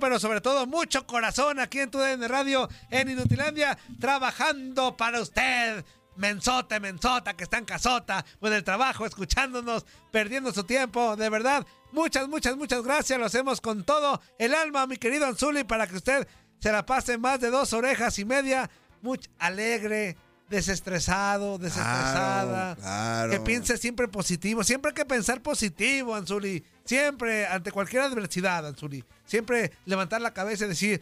[0.01, 5.85] pero sobre todo mucho corazón aquí en tu DN Radio en Inutilandia, trabajando para usted.
[6.17, 11.15] Mensote, mensota, que está en casota, en el trabajo, escuchándonos, perdiendo su tiempo.
[11.15, 13.17] De verdad, muchas, muchas, muchas gracias.
[13.17, 16.27] Lo hacemos con todo el alma, mi querido Anzuli, para que usted
[16.59, 18.69] se la pase más de dos orejas y media.
[19.01, 20.17] Muy alegre,
[20.51, 22.75] desestresado, desestresada.
[22.75, 23.31] Claro, claro.
[23.31, 24.63] Que piense siempre positivo.
[24.63, 26.63] Siempre hay que pensar positivo, Anzuli.
[26.83, 29.03] Siempre, ante cualquier adversidad, Anzuli.
[29.25, 31.01] Siempre levantar la cabeza y decir,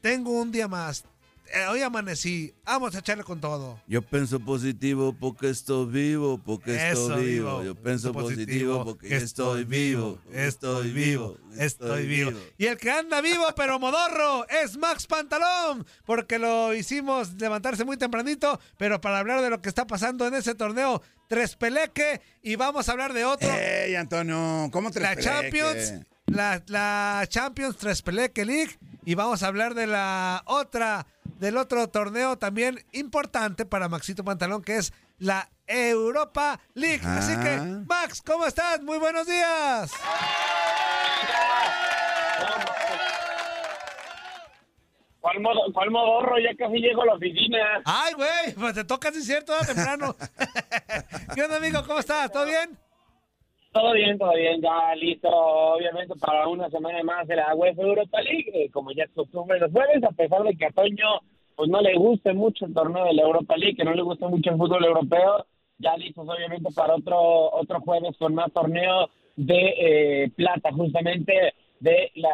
[0.00, 1.04] tengo un día más.
[1.52, 3.80] Eh, hoy amanecí, vamos a echarle con todo.
[3.86, 7.62] Yo pienso positivo porque estoy vivo, porque Eso, estoy vivo.
[7.62, 12.32] Yo pienso Positivo, positivo porque estoy vivo, estoy vivo, estoy vivo.
[12.58, 17.96] Y el que anda vivo pero modorro es Max Pantalón, porque lo hicimos levantarse muy
[17.96, 22.56] tempranito, pero para hablar de lo que está pasando en ese torneo Tres Peleque y
[22.56, 23.48] vamos a hablar de otro.
[23.48, 24.68] ¡Ey, Antonio!
[24.72, 25.94] ¿Cómo te la Champions,
[26.26, 31.06] la, la Champions Tres Peleque League y vamos a hablar de la otra,
[31.38, 37.02] del otro torneo también importante para Maxito Pantalón que es la Europa League.
[37.04, 37.58] Así que.
[37.86, 38.82] Max, ¿cómo estás?
[38.82, 39.92] Muy buenos días.
[45.20, 46.38] ¿Cuál, modo, ¿Cuál modorro?
[46.38, 47.82] Ya casi llego a la oficina.
[47.84, 49.66] Ay, güey, pues te toca, sí es cierto, ¿no?
[49.66, 50.16] temprano.
[51.34, 51.82] ¿Qué onda, amigo?
[51.84, 52.30] ¿Cómo estás?
[52.30, 52.78] ¿Todo bien?
[53.80, 58.20] Todo bien, todo bien, ya listo, obviamente, para una semana más de la UEFA Europa
[58.22, 61.06] League, eh, como ya es costumbre los jueves, a pesar de que a Toño
[61.56, 64.26] pues no le guste mucho el torneo de la Europa League, que no le guste
[64.28, 65.46] mucho el fútbol europeo,
[65.78, 67.18] ya listos obviamente para otro
[67.52, 69.74] otro jueves con más torneo de
[70.24, 71.32] eh, plata, justamente
[71.80, 72.30] de la...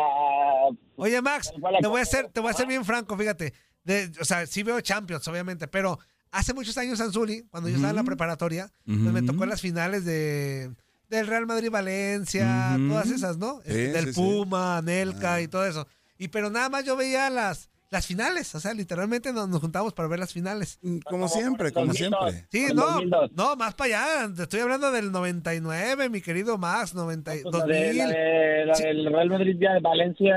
[0.96, 3.52] Oye, Max, la- te voy a ser, te voy a ser bien franco, fíjate.
[3.84, 5.98] De- o sea, sí veo Champions, obviamente, pero
[6.30, 9.60] hace muchos años Anzuli, cuando yo estaba en la preparatoria, pues me tocó en las
[9.60, 10.70] finales de
[11.16, 12.88] del Real Madrid Valencia, Ujú.
[12.88, 13.56] todas esas, ¿no?
[13.64, 14.20] Sí, Este, del sí.
[14.20, 15.40] Puma, Nelca Ah.
[15.40, 15.86] y todo eso.
[16.18, 19.92] Y pero nada más yo veía las las finales, o sea, literalmente nos, nos juntamos
[19.92, 20.78] para ver las finales.
[20.82, 22.18] Mm, Como siempre, como 2002.
[22.32, 22.48] siempre.
[22.50, 23.30] Sí, no, 2002.
[23.36, 24.34] no, más para allá.
[24.34, 27.98] Te estoy hablando del 99, mi querido Max, 90, pues, la de- 2000.
[27.98, 28.82] la de- la Sí.
[28.84, 30.34] del Real Madrid ya de Valencia.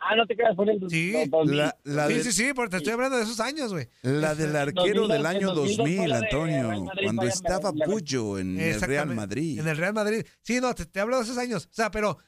[0.00, 1.12] Ah, no te quedas por el Sí.
[1.28, 1.56] 2000.
[1.56, 3.88] La, la Sí, de- sí, sí, porque te estoy hablando de esos años, güey.
[4.02, 7.22] la del arquero 2002, del año 2002 fue 2000, la de Antonio, Real Madrid, cuando
[7.22, 7.72] estaba.
[7.72, 9.60] Puyo en el Real Madrid.
[9.60, 10.26] En el Real Madrid.
[10.42, 11.66] Sí, no, te, te hablo de esos años.
[11.66, 12.18] O sea, pero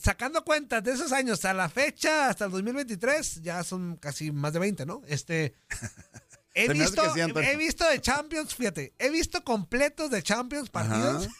[0.00, 4.52] sacando cuentas de esos años a la fecha, hasta el 2023, ya son casi más
[4.52, 5.02] de 20, ¿no?
[5.06, 5.54] Este.
[6.56, 11.26] He visto, sí, he visto de Champions, fíjate, he visto completos de Champions partidos.
[11.26, 11.34] Ajá.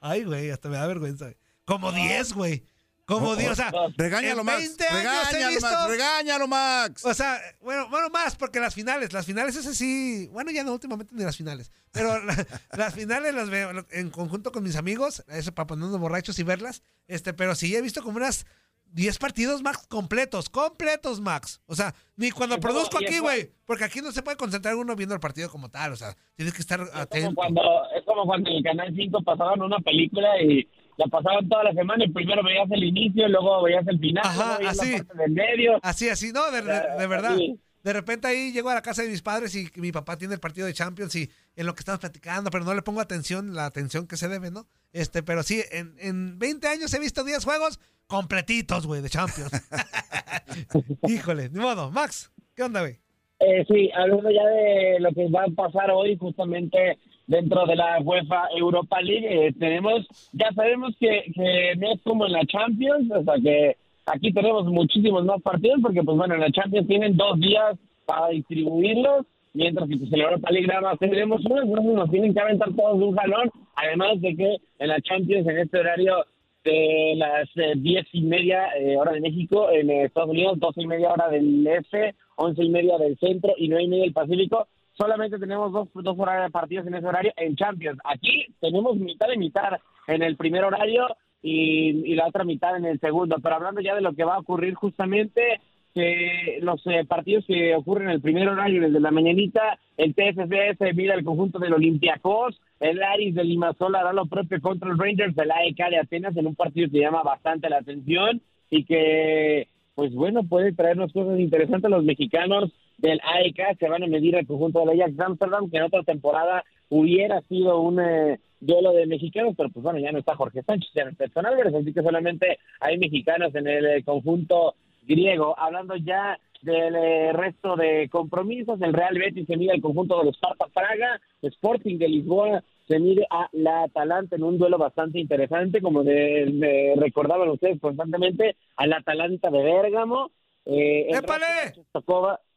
[0.00, 1.32] Ay, güey, hasta me da vergüenza.
[1.64, 2.66] Como 10, güey.
[3.14, 4.58] Como Oh, 10, o sea, Regáñalo, Max.
[4.58, 5.88] 20 años he Regáñalo, visto- Max.
[5.90, 7.04] Regáñalo, Max.
[7.04, 10.72] o sea, bueno, bueno, más, porque las finales, las finales es así, bueno, ya no
[10.72, 12.46] últimamente ni las finales, pero la-
[12.76, 16.82] las finales las veo en conjunto con mis amigos, eso para ponernos borrachos y verlas,
[17.08, 18.46] este, pero sí he visto como unas
[18.94, 24.02] 10 partidos Max completos, completos Max, o sea, ni cuando produzco aquí, güey, porque aquí
[24.02, 26.78] no se puede concentrar uno viendo el partido como tal, o sea, tienes que estar
[26.82, 27.34] Es como, atento.
[27.34, 27.62] cuando,
[27.96, 31.72] es como cuando en el Canal 5 pasaban una película y la pasaban toda la
[31.72, 34.92] semana y primero veías el inicio, luego veías el final, Ajá, luego así.
[34.92, 35.78] la parte del medio.
[35.82, 37.36] Así, así, no, de, de- de verdad.
[37.36, 37.58] Sí.
[37.82, 40.40] De repente ahí llego a la casa de mis padres y mi papá tiene el
[40.40, 43.66] partido de Champions y en lo que estamos platicando, pero no le pongo atención, la
[43.66, 44.66] atención que se debe, ¿no?
[44.92, 49.50] Este, pero sí, en, en 20 años he visto 10 juegos completitos, güey, de Champions.
[51.08, 51.90] Híjole, ni modo.
[51.90, 52.98] Max, ¿qué onda, güey?
[53.40, 58.00] Eh, sí, hablando ya de lo que va a pasar hoy justamente dentro de la
[58.00, 61.32] UEFA Europa League, eh, tenemos, ya sabemos que,
[61.78, 66.02] no es como en la Champions, o sea que aquí tenemos muchísimos más partidos porque
[66.02, 70.24] pues bueno, en la Champions tienen dos días para distribuirlos, mientras que pues en la
[70.24, 74.20] Europa League nada más tenemos uno, entonces nos tienen que aventar todos un jalón, además
[74.20, 76.24] de que en la Champions en este horario
[76.64, 80.86] de las eh, diez y media eh, hora de México en Estados Unidos, doce y
[80.86, 84.68] media hora del este, once y media del centro y nueve y media del Pacífico.
[85.02, 87.98] Solamente tenemos dos, dos horarios de partidos en ese horario en Champions.
[88.04, 91.08] Aquí tenemos mitad de mitad en el primer horario
[91.42, 93.34] y, la otra mitad en el segundo.
[93.42, 95.60] Pero hablando ya de lo que va a ocurrir justamente,
[95.92, 100.78] que los eh, partidos que ocurren en el primer horario, desde la mañanita, el TFC
[100.78, 104.98] se mira el conjunto del Olympiacos, el Aris de Limassol hará lo propio contra el
[104.98, 109.66] Rangers del AEK de Atenas en un partido que llama bastante la atención y que,
[109.96, 111.90] pues bueno, puede traernos cosas interesantes.
[111.90, 115.82] Los mexicanos del AEK se van a medir al conjunto del Ajax Amsterdam, que en
[115.82, 120.36] otra temporada hubiera sido un eh, duelo de mexicanos, pero pues bueno, ya no está
[120.36, 124.04] Jorge Sánchez, ya no está Edson Álvarez, así que solamente hay mexicanos en el eh,
[124.04, 124.74] conjunto
[125.06, 125.58] griego.
[125.58, 130.26] Hablando ya del eh, resto de compromisos, el Real Betis se mide al conjunto de
[130.26, 135.18] los Sparta Praga, Sporting de Lisboa se mide a la Atalanta en un duelo bastante
[135.18, 140.30] interesante, como de, de- recordaban ustedes constantemente, al Atalanta de Bérgamo.
[140.66, 141.16] Eh, el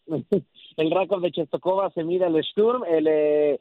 [0.78, 3.60] El Rakov de Chestokova se mide al Sturm, el, eh,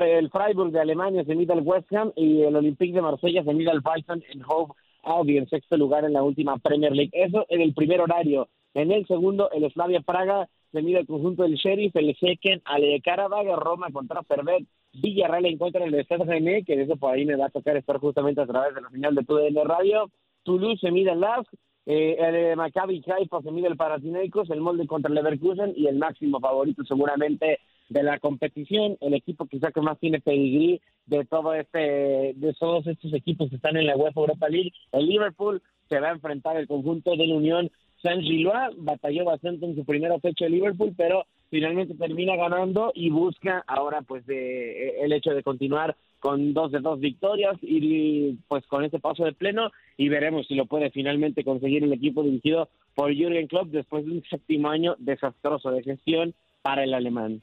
[0.00, 3.54] el Freiburg de Alemania se mide al West Ham y el Olympique de Marsella se
[3.54, 7.10] mide al Brighton en Hove Albion, en sexto lugar en la última Premier League.
[7.12, 8.48] Eso en el primer horario.
[8.74, 13.00] En el segundo, el Slavia Praga se mide al conjunto del Sheriff, el Seken, Ale
[13.00, 17.36] Karabag, Roma contra Pervet, Villarreal en contra del René, que de eso por ahí me
[17.36, 20.10] va a tocar estar justamente a través de la señal de TUDN Radio.
[20.42, 21.48] Toulouse se mide al LASK,
[21.86, 25.86] eh, el eh, Maccabi Haifa se mide al Panathinaikos, el Molde contra el Leverkusen y
[25.86, 31.24] el máximo favorito seguramente de la competición, el equipo quizá que más tiene pedigrí de
[31.24, 35.62] todo este, de todos estos equipos que están en la UEFA Europa League, el Liverpool
[35.88, 37.70] se va a enfrentar al conjunto de la Unión
[38.02, 43.10] Saint Gillois, batalló bastante en su primera fecha de Liverpool, pero finalmente termina ganando y
[43.10, 45.96] busca ahora pues de, eh, el hecho de continuar
[46.26, 50.56] con dos de dos victorias y pues con este paso de pleno y veremos si
[50.56, 54.96] lo puede finalmente conseguir el equipo dirigido por Jürgen Klopp después de un séptimo año
[54.98, 57.42] desastroso de gestión para el alemán.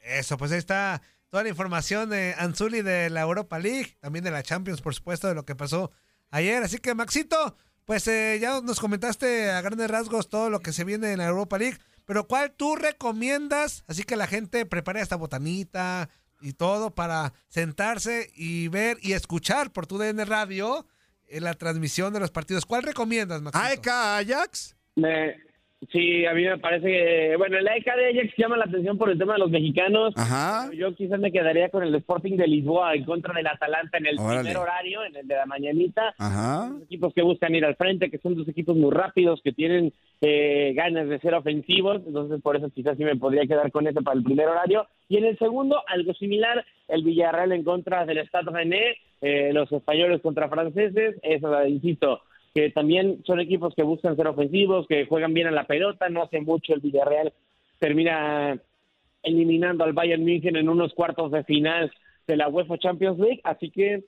[0.00, 4.30] Eso, pues ahí está toda la información de Anzuli de la Europa League, también de
[4.30, 5.90] la Champions, por supuesto, de lo que pasó
[6.30, 6.62] ayer.
[6.62, 7.56] Así que, Maxito,
[7.86, 11.26] pues eh, ya nos comentaste a grandes rasgos todo lo que se viene en la
[11.26, 13.82] Europa League, pero ¿cuál tú recomiendas?
[13.88, 16.08] Así que la gente prepare esta botanita
[16.42, 20.86] y todo para sentarse y ver y escuchar por tu DN Radio
[21.28, 22.66] eh, la transmisión de los partidos.
[22.66, 23.64] ¿Cuál recomiendas, Maxito?
[23.64, 24.76] AEK Ajax.
[24.96, 25.36] Me,
[25.90, 29.10] sí, a mí me parece que, bueno, el AEK de Ajax llama la atención por
[29.10, 30.12] el tema de los mexicanos.
[30.16, 30.70] Ajá.
[30.72, 34.18] Yo quizás me quedaría con el Sporting de Lisboa en contra del Atalanta en el
[34.18, 34.40] Órale.
[34.40, 36.14] primer horario, en el de la mañanita.
[36.18, 36.68] Ajá.
[36.72, 39.92] Dos equipos que buscan ir al frente, que son dos equipos muy rápidos, que tienen
[40.20, 44.02] eh, ganas de ser ofensivos, entonces por eso quizás sí me podría quedar con ese
[44.02, 44.86] para el primer horario.
[45.08, 49.70] Y en el segundo, algo similar, el Villarreal en contra del Stade René, eh, los
[49.70, 52.22] españoles contra franceses, eso, insisto,
[52.54, 56.22] que también son equipos que buscan ser ofensivos, que juegan bien a la pelota, no
[56.22, 57.32] hace mucho el Villarreal
[57.82, 58.56] termina
[59.24, 61.92] eliminando al Bayern München en unos cuartos de final
[62.28, 64.04] de la UEFA Champions League, así que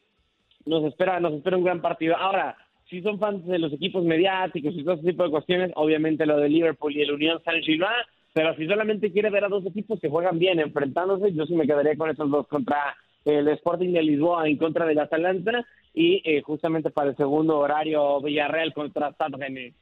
[0.65, 2.17] nos espera, nos espera un gran partido.
[2.17, 2.57] Ahora,
[2.89, 6.37] si son fans de los equipos mediáticos y todo ese tipo de cuestiones, obviamente lo
[6.37, 10.09] de Liverpool y el Unión Saint-Gillois, pero si solamente quiere ver a dos equipos que
[10.09, 14.49] juegan bien enfrentándose, yo sí me quedaría con esos dos contra el Sporting de Lisboa
[14.49, 19.75] en contra del Atalanta y eh, justamente para el segundo horario Villarreal contra Stade Rennais.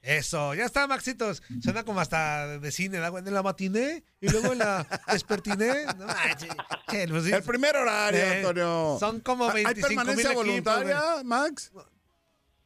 [0.00, 1.42] Eso, ya está, Maxitos.
[1.60, 3.08] Suena como hasta de cine, ¿da?
[3.08, 5.86] En la matiné y luego en la despertiné.
[5.98, 6.06] No.
[6.88, 7.26] Che, pues.
[7.32, 8.96] El primer horario, Eh, Antonio.
[9.00, 11.00] Son como ¿Hay 25 permanencia mil equipos, voluntaria.
[11.24, 11.72] Max?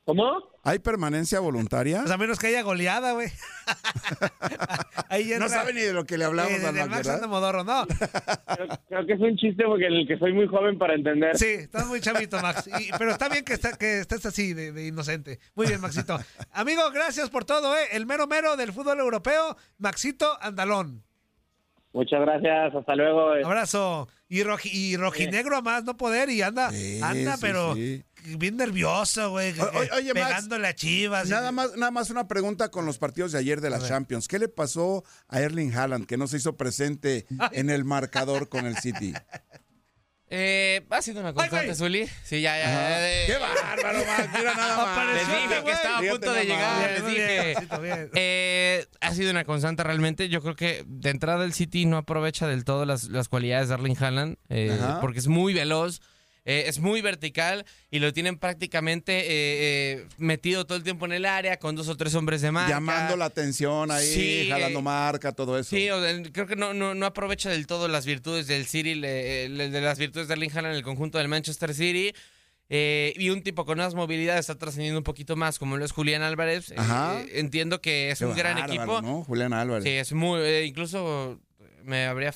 [0.04, 0.32] ¿Cómo?
[0.64, 2.00] ¿Hay permanencia voluntaria?
[2.00, 3.28] Pues a menos que haya goleada, güey.
[5.38, 7.28] No sabe ni de lo que le hablamos Eh, del Max, Max ¿verdad?
[7.28, 7.86] modorro, ¿no?
[7.86, 11.36] Creo, creo que es un chiste porque el que soy muy joven para entender.
[11.36, 12.68] Sí, estás muy chavito, Max.
[12.80, 15.38] Y- pero está bien que, está, que estés así, de, de inocente.
[15.54, 16.18] Muy bien, Maxito.
[16.52, 17.88] Amigo, gracias por todo, ¿eh?
[17.92, 21.04] El mero mero del fútbol europeo, Maxito Andalón.
[21.92, 23.32] Muchas gracias, hasta luego.
[23.44, 24.08] Abrazo.
[24.28, 28.02] Y, roji- y rojinegro a más no poder y anda, Sí, anda, sí, pero sí.
[28.38, 29.52] Bien nervioso, güey.
[29.94, 31.26] Oye, Max, pegándole a Chivas.
[31.28, 33.78] y- Nada más, nada más una pregunta con los partidos de ayer de la.
[33.80, 34.28] Champions.
[34.28, 38.66] ¿Qué le pasó a Erling Haaland que no se hizo presente en el marcador con
[38.66, 39.12] el City?
[40.34, 41.74] Eh, ha sido una constante!
[41.74, 42.08] Zuli.
[42.24, 42.64] Sí, ya, ya.
[42.64, 42.88] Ajá.
[42.90, 44.28] ya, de- ¡Qué bárbaro, Max!
[44.38, 45.14] Mira nada más.
[45.14, 47.54] Les Apareció dije este que estaba a punto de llegar, les dije.
[47.82, 48.10] Bien.
[48.14, 50.30] Eh, ha sido una constante realmente.
[50.30, 53.74] Yo creo que de entrada el City no aprovecha del todo las, las cualidades de
[53.74, 56.00] Erling Haaland, eh, porque es muy veloz,
[56.44, 61.12] eh, es muy vertical y lo tienen prácticamente eh, eh, metido todo el tiempo en
[61.12, 62.70] el área con dos o tres hombres de marca.
[62.70, 65.70] Llamando la atención ahí, Sí, jalando marca, todo eso.
[65.70, 68.94] Sí, o sea, creo que no, no, no aprovecha del todo las virtudes del City,
[68.94, 72.12] le- le- de las virtudes de Erling Haaland en el conjunto del Manchester City.
[72.74, 75.92] Eh, y un tipo con más movilidad está trascendiendo un poquito más, como lo es
[75.92, 76.72] Julián Álvarez.
[77.34, 79.02] Entiendo que es Qué un gran equipo.
[79.02, 79.24] ¿no?
[79.24, 79.84] Julián Álvarez.
[79.84, 80.40] Sí, es muy.
[80.40, 81.38] eh, incluso
[81.84, 82.32] me habría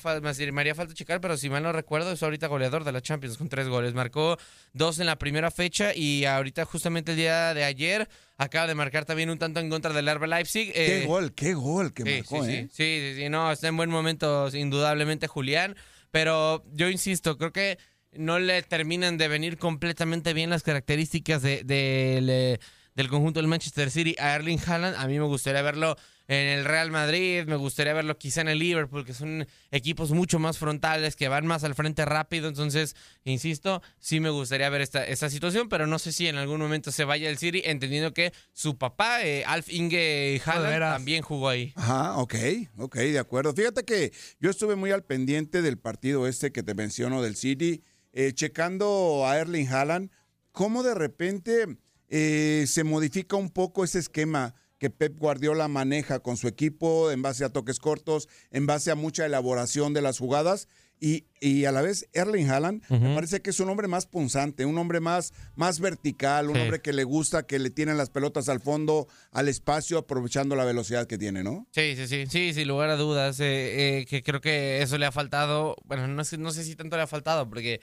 [0.51, 3.37] me haría- falta checar, pero si mal no recuerdo, es ahorita goleador de la Champions
[3.37, 3.93] con tres goles.
[3.93, 4.37] Marcó
[4.73, 9.05] dos en la primera fecha y ahorita, justamente el día de ayer, acaba de marcar
[9.05, 10.71] también un tanto en contra del RB Leipzig.
[10.73, 12.67] Qué Eh, gol, qué gol que Sí, marcó, sí, ¿eh?
[12.71, 15.75] sí, sí, sí, no, está en buen momento, indudablemente, Julián.
[16.11, 17.77] Pero yo insisto, creo que
[18.13, 22.59] no le terminan de venir completamente bien las características de, del, eh,
[22.95, 24.95] del conjunto del Manchester City a Erling Haaland.
[24.95, 25.95] A mí me gustaría verlo
[26.27, 30.39] en el Real Madrid, me gustaría verlo quizá en el Liverpool, que son equipos mucho
[30.39, 32.49] más frontales, que van más al frente rápido.
[32.49, 36.59] Entonces, insisto, sí me gustaría ver esta, esta situación, pero no sé si en algún
[36.59, 41.47] momento se vaya el City, entendiendo que su papá, eh, Alf Inge Haaland, también jugó
[41.47, 41.71] ahí.
[41.75, 42.35] Ajá, ok,
[42.77, 43.53] ok, de acuerdo.
[43.53, 47.83] Fíjate que yo estuve muy al pendiente del partido este que te menciono del City
[48.11, 50.11] eh, checando a Erling Haaland,
[50.51, 51.77] cómo de repente
[52.09, 57.21] eh, se modifica un poco ese esquema que Pep Guardiola maneja con su equipo en
[57.21, 60.67] base a toques cortos, en base a mucha elaboración de las jugadas.
[60.99, 64.65] Y, y a la vez Erling Haaland me parece que es un hombre más punzante,
[64.65, 66.61] un hombre más, más vertical, un Sí.
[66.61, 70.65] hombre que le gusta que le tienen las pelotas al fondo, al espacio, aprovechando la
[70.65, 71.67] velocidad que tiene, ¿no?
[71.71, 75.05] Sí, sí, sí, sí, sin lugar a dudas, eh, eh, que creo que eso le
[75.05, 77.79] ha faltado, bueno, no sé, no sé si tanto le ha faltado, porque eh,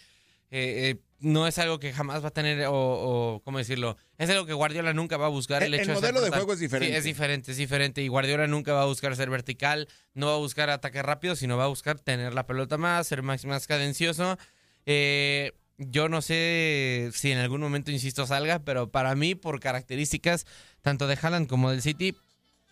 [0.51, 3.97] eh, no es algo que jamás va a tener, o, o, ¿cómo decirlo?
[4.18, 5.62] Es algo que Guardiola nunca va a buscar.
[5.62, 6.93] El- El, hecho el ser modelo de juego es diferente.
[6.93, 10.35] Sí, es diferente, es diferente, y Guardiola nunca va a buscar ser vertical, no va
[10.35, 13.66] a buscar ataque rápido, sino va a buscar tener la pelota más, ser más, más
[13.66, 14.39] cadencioso.
[14.87, 20.47] Eh, yo no sé si en algún momento, insisto, salga, pero para mí, por características,
[20.83, 22.14] tanto de Haaland como del City,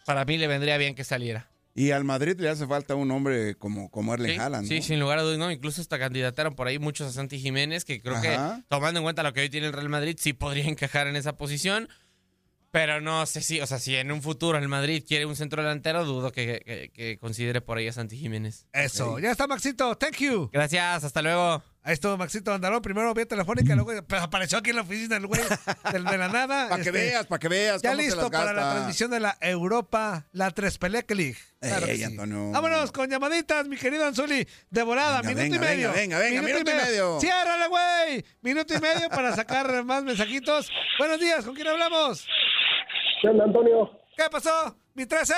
[0.07, 1.49] para mí le vendría bien que saliera.
[1.75, 4.69] Y al Madrid le hace falta un hombre como, como Erling Sí, Haaland.
[4.69, 4.83] sí, ¿no?
[4.83, 5.51] sin lugar a dudas, ¿no?
[5.51, 8.57] Incluso hasta candidataron por ahí muchos a Santi Jiménez, que creo Ajá.
[8.59, 11.17] que, tomando en cuenta lo que hoy tiene el Real Madrid, sí podría encajar en
[11.17, 11.89] esa posición.
[12.71, 15.63] Pero no sé si, o sea, si en un futuro el Madrid quiere un centro
[15.63, 18.67] delantero, dudo que, que- que considere por ahí a Santi Jiménez.
[18.73, 20.49] Eso, ya está Maxito, thank you.
[20.53, 21.63] Gracias, hasta luego.
[21.85, 25.27] Ahí estuvo Maxito Andalón, primero vía telefónica, luego pues, apareció aquí en la oficina el
[25.27, 25.41] güey
[25.93, 26.69] del- de la nada.
[26.69, 27.83] Para que este, veas, para que veas.
[27.83, 31.37] Ya cómo se listo las para la transmisión de la Europa, la Trespelec League.
[31.61, 32.05] Claro que Ey, sí.
[32.05, 32.53] Antonio.
[32.53, 34.47] Vámonos con llamaditas, mi querido Anzuli.
[34.71, 35.93] De volada, Venga, minuto venga, y medio.
[35.93, 37.21] venga, venga, minuto y medio.
[37.21, 38.25] Ciérrale, güey.
[38.43, 40.71] Minuto y medio para sacar más mensajitos.
[41.01, 42.27] Buenos días, ¿con quién hablamos?
[43.21, 43.91] ¿Qué onda, Antonio?
[44.17, 44.77] ¿Qué pasó?
[44.95, 45.35] ¿Mi 13?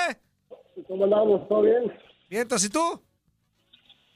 [0.87, 1.47] ¿Cómo andamos?
[1.47, 1.91] ¿Todo bien?
[2.29, 3.01] Vientos, ¿y tú?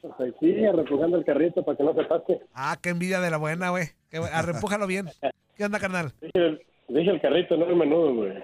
[0.02, 2.42] Pues aquí, repujando el carrito para que no se pase.
[2.54, 3.86] Ah, qué envidia de la buena, güey.
[4.32, 5.10] Arrempújalo bien.
[5.56, 6.14] ¿Qué onda, carnal?
[6.22, 8.34] Dije, el- dije el carrito, no el menudo, güey.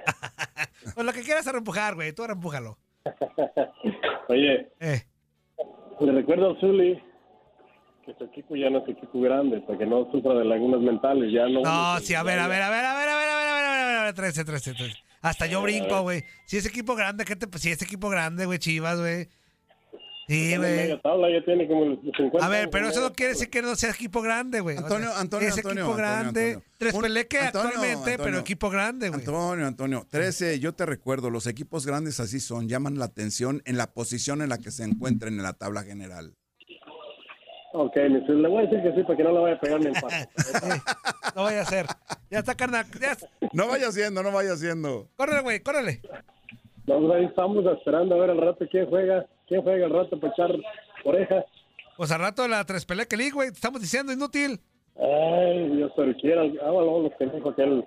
[0.93, 2.13] Pues lo que quieras arrempujar, güey.
[2.13, 2.77] Tú arrempújalo.
[4.29, 5.01] Oye, Eh.
[5.99, 7.01] le recuerdo a Zully
[8.05, 11.31] que su equipo ya no es equipo grande, para que no sufra de lagunas mentales.
[11.31, 11.61] Ya no.
[11.61, 13.55] No, sí, a ver, a ver, a ver, a ver, a ver, a ver, a
[13.55, 14.95] ver, a ver, a ver, 13, 13, 13.
[15.21, 16.23] Hasta yo brinco, güey.
[16.45, 19.27] Si es equipo grande, ¿qué te Si es equipo grande, güey, Chivas, güey.
[20.27, 20.75] Sí, güey.
[20.75, 22.45] media tabla ya tiene como los 50.
[22.45, 24.75] A ver, pero eso no quiere decir que no sea equipo grande, güey.
[24.75, 26.47] O sea, Antonio, Antonio, Es Antonio, equipo grande.
[26.53, 26.63] Antonio.
[26.77, 29.19] Tres Peleque Antonio, actualmente, pero equipo grande, güey.
[29.21, 33.77] Antonio, Antonio, 13, yo te recuerdo, los equipos grandes así son, llaman la atención en
[33.77, 36.33] la posición en la que se encuentren en la tabla general.
[37.77, 39.79] Ok, mi le voy a decir que sí, para que no le vaya a pegar
[39.81, 40.15] ni en paso.
[41.35, 41.85] No vaya a ser.
[42.31, 42.85] Ya está, carnal.
[43.01, 43.27] Ya está.
[43.51, 45.09] No vaya haciendo, no vaya haciendo.
[45.17, 46.01] Córrele, güey, córrele.
[46.87, 50.51] Ahí estamos esperando a ver al rato quién juega, quién juega al rato para echar
[51.03, 51.45] orejas.
[51.97, 53.49] Pues al rato la tres Peleque League, güey.
[53.49, 54.59] Te estamos diciendo, inútil.
[54.97, 56.41] Ay, Dios pero quiera.
[56.41, 57.85] Hágalo los que dijo aquel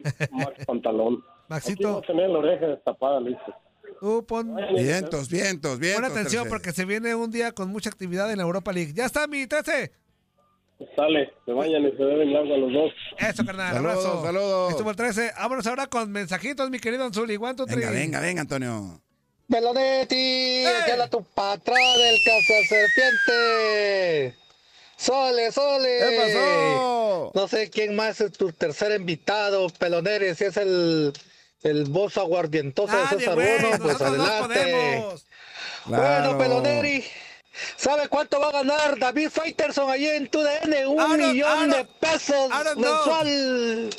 [0.32, 1.22] Max Pantalón.
[1.48, 1.98] Maxito.
[1.98, 3.54] Aquí tener la oreja destapada, listo.
[4.00, 6.02] Tú pon, Vientos, vientos, vientos.
[6.02, 6.48] pon atención 13.
[6.50, 8.92] porque se viene un día con mucha actividad en la Europa League.
[8.94, 9.90] Ya está, mi 13.
[10.94, 12.92] Sale, se bañan y se beben el agua los dos.
[13.18, 13.74] Eso, carnal.
[13.74, 14.24] Saludos, abrazo.
[14.24, 14.70] saludos.
[14.70, 15.32] Estuvo el 13.
[15.36, 17.36] Vámonos ahora con mensajitos, mi querido Anzuli.
[17.36, 19.00] Two, Venga, venga, venga, Antonio.
[19.48, 24.36] Melonetti, habla tu patrón del Casa Serpiente.
[24.96, 25.98] Sole, sole.
[26.00, 27.32] ¿Qué pasó?
[27.34, 31.12] No sé quién más es tu tercer invitado, Peloneri, si es el,
[31.62, 33.34] el voz aguardientoso de César.
[33.34, 34.54] Bono, pues no adelante.
[34.60, 35.26] podemos.
[35.86, 36.34] Claro.
[36.36, 37.04] Bueno, Peloneri,
[37.76, 40.86] ¿sabe cuánto va a ganar David Faitelson allí en tu DN?
[40.86, 43.90] Un millón de pesos mensual.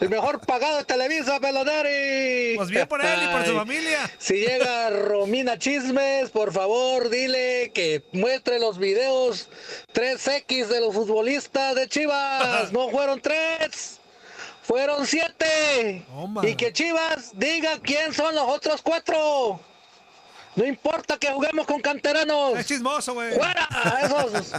[0.00, 2.56] El mejor pagado de Televisa, Peloneri.
[2.56, 4.10] Pues bien por él y por su familia.
[4.18, 9.48] Si llega Romina Chismes, por favor, dile que muestre los videos
[9.94, 12.72] 3X de los futbolistas de Chivas.
[12.78, 13.98] No fueron tres,
[14.62, 16.04] fueron siete.
[16.08, 16.46] Toma.
[16.46, 19.60] Y que Chivas diga quién son los otros cuatro.
[20.56, 22.58] No importa que juguemos con canteranos.
[22.58, 23.32] Es chismoso, güey.
[23.34, 23.68] ¡Fuera!
[23.70, 24.52] A esos.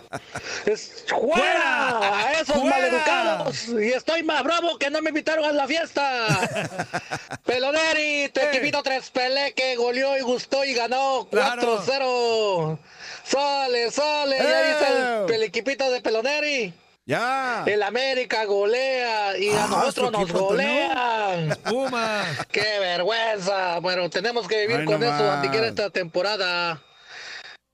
[0.66, 1.98] es- ¡Fuera!
[2.00, 2.26] ¡Fuera!
[2.28, 2.78] A esos ¡Fuera!
[2.78, 3.68] maleducados.
[3.68, 6.26] Y estoy más bravo que no me invitaron a la fiesta.
[7.46, 8.48] Peloneri, tu Eh.
[8.50, 11.62] equipito tres pele que goleó y gustó y ganó Claro.
[11.86, 12.80] 4-0.
[13.26, 14.38] Sale, sale.
[14.38, 14.98] Ya viste el,
[15.32, 15.36] Eh.
[15.36, 16.74] el equipito de Peloneri.
[17.10, 17.64] Ya.
[17.66, 21.57] El América golea y a Ah, nosotros ¿su nos golean.
[21.64, 22.45] Pumas.
[22.51, 23.80] ¡Qué vergüenza!
[23.80, 25.38] Bueno, tenemos que vivir Ay, con no eso más.
[25.38, 26.80] antiquiera esta temporada.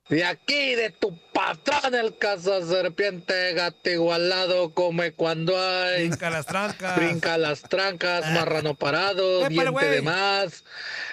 [0.07, 6.07] De aquí, de tu patrón, el casa serpiente, gato igualado, come cuando hay.
[6.07, 6.95] Brinca las trancas.
[6.95, 10.63] Brinca las trancas, marrano parado, diente de más,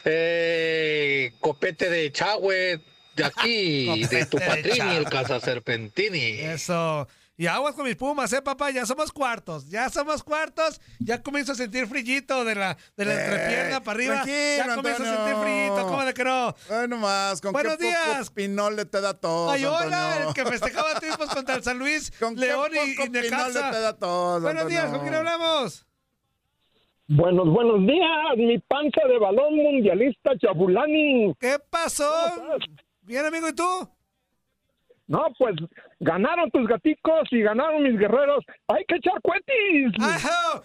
[0.05, 2.79] eh, copete de chagüe,
[3.16, 6.39] de aquí, de tu patrini, el casa serpentini.
[6.39, 7.09] Eso.
[7.43, 8.70] Y aguas con mis pumas, ¿eh, papá?
[8.70, 9.68] Ya somos cuartos.
[9.68, 10.80] Ya somos cuartos.
[11.01, 14.14] Ya comienzo a sentir frillito de la, de la Eh, entrepierna para arriba.
[14.22, 15.86] tranquilo, Ya comienzo a sentir frillito.
[15.88, 16.55] ¿Cómo de que no?
[16.70, 18.30] Ay, nomás, con Buenos qué poco días.
[18.30, 19.51] pinole te da todo.
[19.51, 20.28] Ay, hola, Antonio.
[20.28, 23.47] el que festejaba triunfos contra el San Luis, ¿Con qué León y, poco y Necaxa.
[23.49, 25.84] pinole te da todo, Buenos días, ¿con quién hablamos?
[27.09, 31.34] Buenos, buenos días, mi panza de balón mundialista Chabulani.
[31.40, 32.09] ¿Qué pasó?
[33.01, 33.64] Bien, amigo, ¿y tú?
[35.13, 35.55] No, pues
[36.01, 38.43] ganaron tus gaticos y ganaron mis guerreros.
[38.69, 39.93] Hay que echar cuetis.
[40.01, 40.63] ¡Ajo!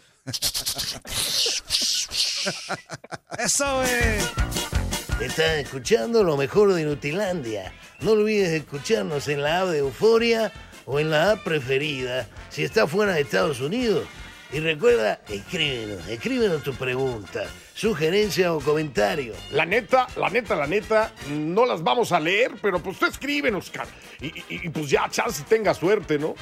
[3.38, 5.28] Eso, güey.
[5.28, 7.74] Estás escuchando lo mejor de Nutilandia.
[8.00, 10.54] No olvides escucharnos en la app de Euforia
[10.86, 14.08] o en la app preferida si estás fuera de Estados Unidos.
[14.54, 17.44] Y recuerda, escríbenos, escríbenos tu pregunta,
[17.78, 19.34] sugerencia o comentario.
[19.52, 23.72] La neta, la neta, la neta, no las vamos a leer, pero pues tú escríbenos.
[24.20, 26.34] Y, y- y, pues ya, chance tenga suerte, ¿no?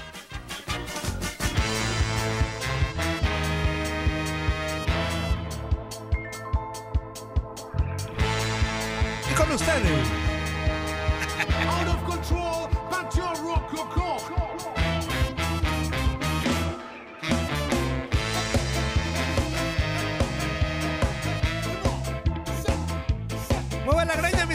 [9.32, 10.25] Y con ustedes.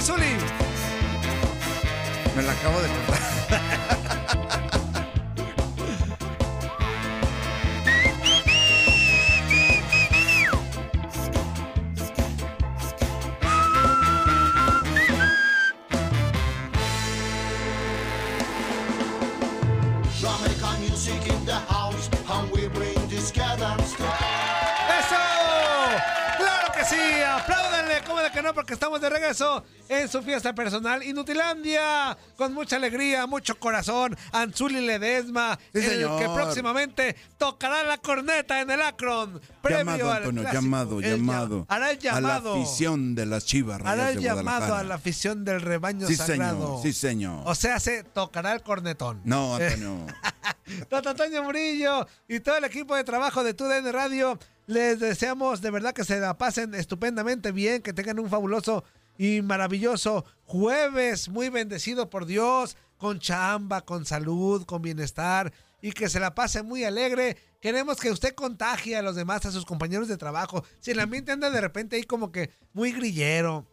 [0.01, 0.37] Mueve la greña, mi Zuli.
[2.37, 3.81] Me la acabo de comprar.
[28.51, 28.55] no?
[28.55, 32.17] Porque estamos de regreso en su fiesta personal Inutilandia.
[32.37, 34.17] Con mucha alegría, mucho corazón.
[34.33, 36.19] Anzuli Ledesma, Sí, el señor.
[36.21, 39.41] que próximamente tocará la corneta en el Akron.
[39.69, 40.63] Llamado, Antonio, clásico.
[40.63, 41.61] llamado, llamado.
[41.63, 42.55] llam- Hará el llamado.
[42.55, 46.17] A la afición de las chivas Hará el llamado a la afición del rebaño Sí,
[46.17, 46.81] sagrado.
[46.81, 47.43] señor, sí, señor.
[47.47, 49.21] O sea, se tocará el cornetón.
[49.25, 50.07] No, Antonio.
[50.91, 54.39] Don Antonio Murillo y todo el equipo de trabajo de TUDN Radio,
[54.71, 58.85] les deseamos de verdad que se la pasen estupendamente bien, que tengan un fabuloso
[59.19, 65.53] y maravilloso jueves, muy bendecido por Dios, con chamba, con salud, con bienestar
[65.83, 67.37] y que se la pasen muy alegre.
[67.61, 70.65] Queremos que usted contagie a los demás, a sus compañeros de trabajo.
[70.81, 73.67] Si el ambiente anda de repente ahí como que muy grillero,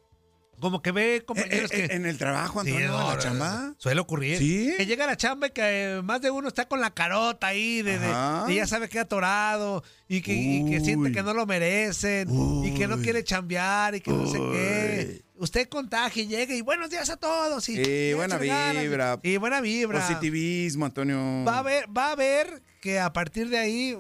[0.60, 1.96] como que ve compañeros Eh, eh, que...
[1.96, 2.88] ¿En el trabajo, Sí, Antonio?
[2.90, 3.74] no, ¿En la chamba?
[3.78, 4.38] Suele ocurrir.
[4.40, 4.74] ¿Sí?
[4.78, 5.62] Que llega la chamba y que
[5.98, 9.04] eh, más de uno está con la carota ahí, de, de ya sabe que ha
[9.04, 12.28] atorado y que, y que siente que no lo merecen
[12.66, 15.22] y que no quiere chambear y que no sé qué.
[15.40, 17.70] Usted contagie, llegue y buenos días a todos.
[17.70, 19.20] Y, Sí, y buena ganas, y- vibra.
[19.22, 20.00] Y, buena vibra.
[20.02, 21.44] Positivismo, Antonio.
[21.46, 23.96] Va a ver, va a ver que a partir de ahí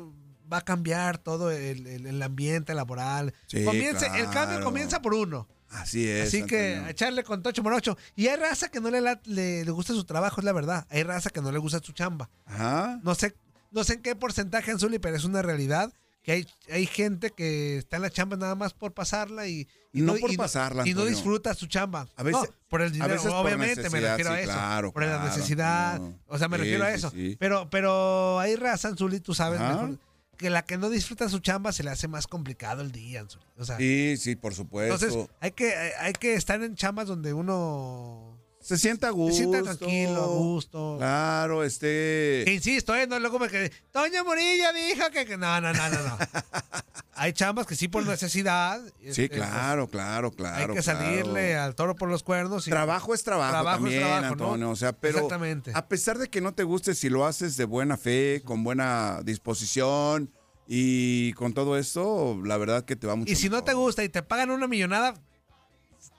[0.51, 3.35] va a cambiar todo el, el- el ambiente laboral.
[3.45, 5.47] Sí, El cambio comienza por uno.
[5.70, 6.30] Así es.
[6.30, 6.88] Así que Antonio.
[6.88, 7.97] a echarle con tocho morocho.
[8.15, 10.86] Y hay raza que no le, la- le, le gusta su trabajo, es la verdad.
[10.89, 12.30] Hay raza que no le gusta su chamba.
[12.45, 12.99] Ajá.
[13.03, 13.36] No sé,
[13.72, 15.91] no sé en qué porcentaje, Anzuli, pero es una realidad
[16.24, 20.01] que hay, hay gente que está en la chamba nada más por pasarla y, y
[20.01, 22.05] No por y pasarla, y no disfruta su chamba.
[22.18, 24.51] A veces- No, por el dinero, obviamente, me refiero a eso.
[24.51, 26.01] claro, por la necesidad.
[26.28, 27.09] O sea, me Sí, refiero a eso.
[27.11, 27.38] sí.
[27.39, 29.97] Pero, pero hay raza, Anzuli, tú sabes mejor,
[30.38, 33.25] que la que no disfruta su chamba se le hace más complicado el día.
[33.57, 34.93] O sea, Sí, sí, por supuesto.
[35.05, 38.36] entonces hay que, hay que estar en chambas donde uno
[38.68, 39.36] se sienta a se gusto.
[39.38, 40.95] sienta tranquilo, a gusto.
[40.97, 42.41] Claro, este.
[42.45, 43.07] Que insisto, ¿eh?
[43.07, 43.72] No luego me quedé.
[43.91, 45.26] Toño Murillo dijo que.
[45.26, 45.38] que-".
[45.38, 46.18] No, no, no, no, no.
[47.20, 48.80] Hay chambas que sí por necesidad.
[49.11, 50.74] Sí, claro, claro, claro.
[50.74, 50.99] Hay que claro.
[50.99, 52.68] salirle al toro por los cuernos.
[52.68, 54.43] y- Trabajo es trabajo, Trabajo es también, trabajo, ¿no?
[54.45, 54.70] Antonio.
[54.70, 55.72] O sea, pero Exactamente.
[55.74, 59.22] a pesar de que no te guste, si lo haces de buena fe, con buena
[59.24, 60.30] disposición
[60.68, 64.03] y con todo esto, la verdad que te va mucho Y si no te gusta
[64.03, 65.13] y te pagan una millonada,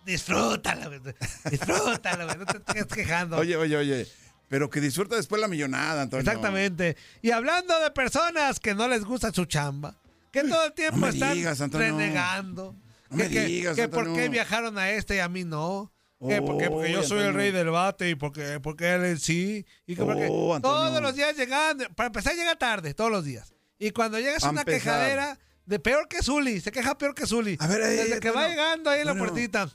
[0.08, 1.14] disfrútalo, güey.
[1.50, 2.38] Disfrútalo, güey.
[2.38, 3.36] No te estés quejando.
[3.36, 4.08] Oye, oye, oye.
[4.48, 6.20] Pero que disfruta después la millonada, Antonio.
[6.22, 6.96] Exactamente.
[7.22, 9.94] Y hablando de personas que no les gusta su chamba,
[10.32, 12.74] que todo el tiempo no me están digas, renegando.
[13.10, 15.92] No que, me que- digas, que por qué viajaron a este y a mí no.
[16.26, 19.64] Que porque, porque yo soy el rey del bate y porque, porque él sí.
[19.86, 23.52] Y que porque Oh, todos los días llegan, para empezar llega tarde, todos los días.
[23.78, 24.80] Y cuando llegas Pa' una empezar.
[24.80, 27.56] quejadera de peor que Zuli, se queja peor que Zuli.
[27.60, 29.70] A ver, ahí, Desde que va llegando ahí en la puertita.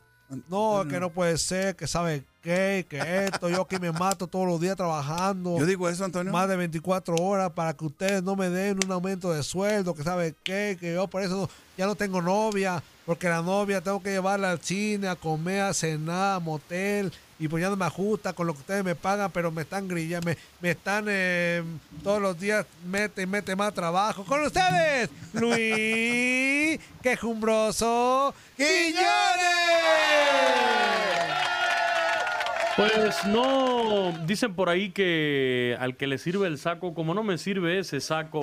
[0.49, 4.45] No, que no puede ser, que sabe qué, que esto, yo que me mato todos
[4.47, 5.57] los días trabajando.
[5.57, 6.31] Yo digo eso, Antonio.
[6.33, 10.03] Más de 24 horas para que ustedes no me den un aumento de sueldo, que
[10.03, 14.01] sabe qué, que yo por eso no- ya no tengo novia, porque la novia tengo
[14.01, 17.85] que llevarla al cine, a comer, a cenar, a motel, y pues ya no me
[17.85, 21.63] ajusta con lo que ustedes me pagan, pero me están grillando, me, me están eh,
[22.03, 24.23] todos los días mete y mete más trabajo.
[24.25, 29.03] Con ustedes, Luis Quejumbroso Quiñones.
[32.75, 37.37] Pues no, dicen por ahí que al que le sirve el saco, como no me
[37.37, 38.41] sirve ese saco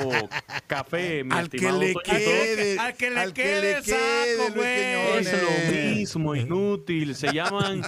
[0.68, 3.72] café, mi Al que estimado le Toñito, quede, Al que le al que quede le
[3.78, 5.26] el saco, quede, Luis güey.
[5.26, 7.82] es lo mismo, inútil, se llaman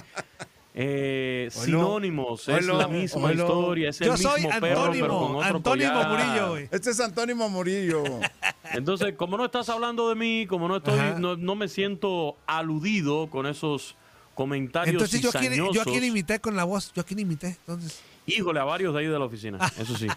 [0.75, 5.35] eh, sinónimos, es la misma historia, es el Yo mismo soy perro, pero antónimo, con
[5.35, 6.09] otro antónimo collar.
[6.09, 6.67] Murillo.
[6.71, 8.03] Este es Antónimo Murillo.
[8.73, 13.27] Entonces, como no estás hablando de mí, como no estoy, no, no me siento aludido
[13.29, 13.95] con esos
[14.33, 18.01] comentarios Entonces yo a, quién, yo imité con la voz, yo a quién imité, entonces.
[18.25, 20.07] Híjole, a varios de ahí de la oficina, eso sí.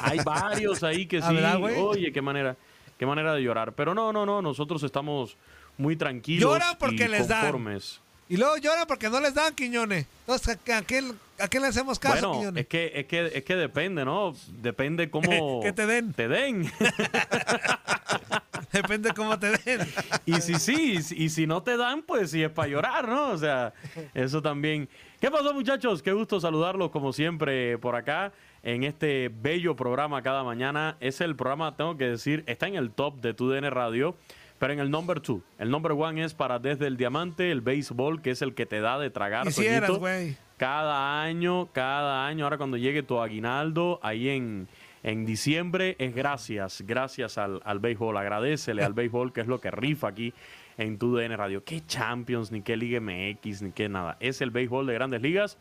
[0.00, 1.34] Hay varios ahí que ¿Ah, sí.
[1.34, 1.60] verdad?
[1.62, 2.56] Oye, qué manera,
[2.96, 3.72] qué manera de llorar.
[3.72, 5.36] Pero no, no, no, nosotros estamos
[5.76, 7.42] muy tranquilos Lloran porque y les dan.
[7.42, 8.00] conformes.
[8.28, 10.06] Y luego lloran porque no les dan, Quiñones.
[10.20, 12.62] Entonces, ¿a, quién, a quién le hacemos caso, Bueno, Quiñones?
[12.62, 14.34] es que, es que, es que depende, ¿no?
[14.60, 16.12] Depende cómo Que te den.
[16.12, 16.70] Te den.
[18.72, 19.80] Depende cómo te den.
[20.26, 23.08] Y si sí, y si- y si no te dan, pues sí es para llorar,
[23.08, 23.30] ¿no?
[23.30, 23.72] O sea,
[24.14, 24.88] eso también.
[25.20, 26.02] ¿Qué pasó, muchachos?
[26.02, 30.96] Qué gusto saludarlos como siempre por acá en este bello programa cada mañana.
[31.00, 34.14] Es el programa, tengo que decir, está en el top de TUDN Radio,
[34.58, 35.42] pero en el number two.
[35.58, 38.80] El number one es para Desde el Diamante, el béisbol, que es el que te
[38.80, 39.52] da de tragar.
[39.52, 39.98] Toñito.
[39.98, 40.36] güey.
[40.56, 44.66] Cada año, cada año, ahora cuando llegue tu aguinaldo, ahí en,
[45.04, 48.16] en diciembre, es gracias, gracias al, al béisbol.
[48.16, 50.34] Agradecele al béisbol, que es lo que rifa aquí
[50.76, 51.62] en tu DN Radio.
[51.64, 54.16] ¿Qué Champions, ni qué Liga MX, ni qué nada?
[54.18, 55.58] Es el béisbol de grandes ligas.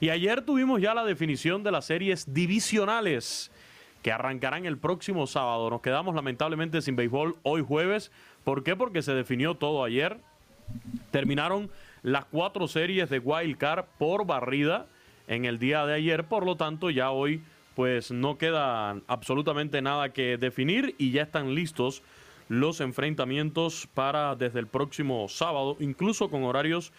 [0.00, 3.50] Y ayer tuvimos ya la definición de las series divisionales
[4.02, 5.68] que arrancarán el próximo sábado.
[5.68, 8.10] Nos quedamos lamentablemente sin béisbol hoy jueves.
[8.50, 8.74] ¿Por qué?
[8.74, 10.16] Porque se definió todo ayer.
[11.12, 11.70] Terminaron
[12.02, 14.88] las cuatro series de Wild Card por barrida
[15.28, 16.24] en el día de ayer.
[16.24, 17.44] Por lo tanto, ya hoy
[17.76, 22.02] pues no queda absolutamente nada que definir y ya están listos
[22.48, 26.92] los enfrentamientos para desde el próximo sábado, incluso con horarios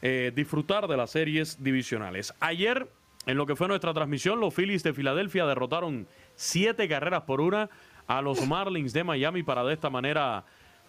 [0.00, 2.32] eh, disfrutar de las series divisionales.
[2.38, 2.88] Ayer,
[3.26, 7.68] en lo que fue nuestra transmisión, los Phillies de Filadelfia derrotaron siete carreras por una
[8.06, 10.44] a los Marlins de Miami para de esta manera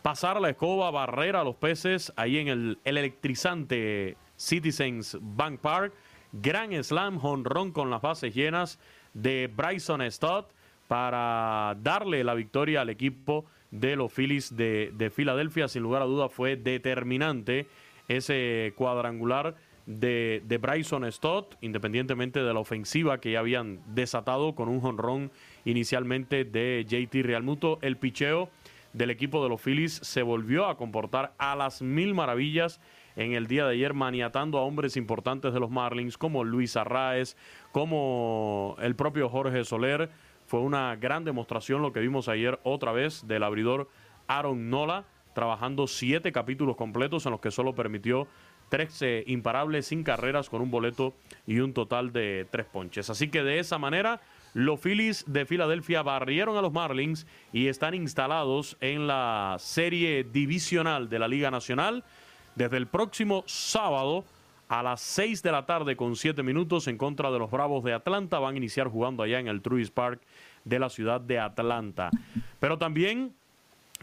[0.05, 5.93] pasar la escoba, barrer a los peces ahí en el, el electrizante Citizens Bank Park.
[6.31, 8.77] Gran slam, jonrón con las bases llenas
[9.15, 10.51] de Bryson Stott
[10.87, 15.67] para darle la victoria al equipo de los Phillies de, de Filadelfia.
[15.67, 17.65] Sin lugar a duda fue determinante
[18.07, 19.55] ese cuadrangular
[19.87, 25.31] de, de Bryson Stott, independientemente de la ofensiva que ya habían desatado con un jonrón
[25.65, 27.79] inicialmente de JT Realmuto.
[27.81, 28.51] El picheo
[28.95, 32.79] del equipo de los Phillies se volvió a comportar a las mil maravillas
[33.15, 37.35] en el día de ayer, maniatando a hombres importantes de los Marlins como Luis Arraez,
[37.71, 40.09] como el propio Jorge Soler.
[40.45, 43.89] Fue una gran demostración lo que vimos ayer otra vez del abridor
[44.27, 48.27] Aaron Nola, trabajando siete capítulos completos en los que solo permitió
[48.69, 51.13] 13 imparables sin carreras con un boleto
[51.45, 53.09] y un total de tres ponches.
[53.09, 54.21] Así que de esa manera,
[54.55, 61.09] los Phillies de Filadelfia barrieron a los Marlins y están instalados en la serie divisional
[61.09, 62.05] de la Liga Nacional
[62.55, 64.23] desde el próximo sábado
[64.69, 67.91] a las 6 de la tarde con 7 minutos en contra de los Bravos de
[67.91, 68.39] Atlanta.
[68.39, 70.21] Van a iniciar jugando allá en el Truist Park
[70.63, 72.09] de la ciudad de Atlanta.
[72.57, 73.35] Pero también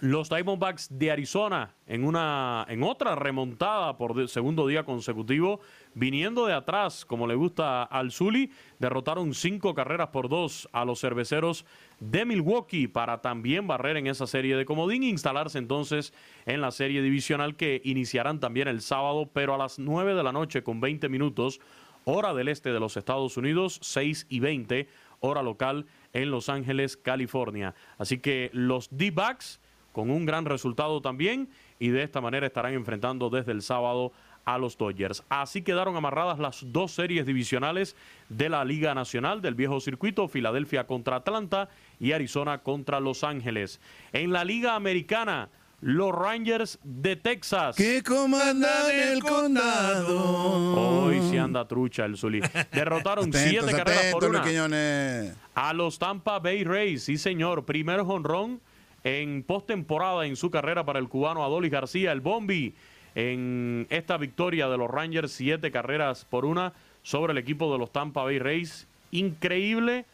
[0.03, 5.61] los Diamondbacks de Arizona en una en otra remontada por segundo día consecutivo,
[5.95, 8.51] viniendo de atrás, como le gusta al Zuli,
[8.81, 11.65] derrotaron cinco carreras por dos a los cerveceros
[12.01, 16.13] de Milwaukee para también barrer en esa serie de comodín e instalarse entonces
[16.47, 20.33] en la serie divisional que iniciarán también el sábado, pero a las 9 de la
[20.33, 21.61] noche con 20 minutos,
[22.03, 24.89] hora del este de los Estados Unidos, 6 y 20,
[25.21, 27.77] hora local en Los Ángeles, California.
[27.99, 29.61] Así que los D-Backs
[29.93, 34.13] con un gran resultado también y de esta manera estarán enfrentando desde el sábado
[34.45, 35.23] a los Dodgers.
[35.29, 37.97] Así quedaron amarradas las dos series divisionales
[38.29, 41.69] de la Liga Nacional del viejo circuito, Filadelfia contra Atlanta
[42.01, 43.81] y Arizona contra Los Ángeles.
[44.13, 45.49] En la Liga Americana,
[45.81, 47.77] los Rangers de Texas.
[47.77, 51.03] Que comandan el condado.
[51.05, 52.41] Hoy sí anda trucha el Zuli.
[52.73, 54.39] Derrotaron Atentos, siete carreras por una.
[54.39, 55.37] Luis Quiñones.
[55.55, 57.65] A los Tampa Bay Rays, sí señor.
[57.65, 58.61] Primer jonrón
[59.05, 62.75] en postemporada en su carrera para el cubano Adolis García, el Bombi.
[63.15, 66.73] en esta victoria de los Rangers, siete carreras por una
[67.03, 68.89] sobre el equipo de los Tampa Bay Rays.
[69.11, 70.07] Increíble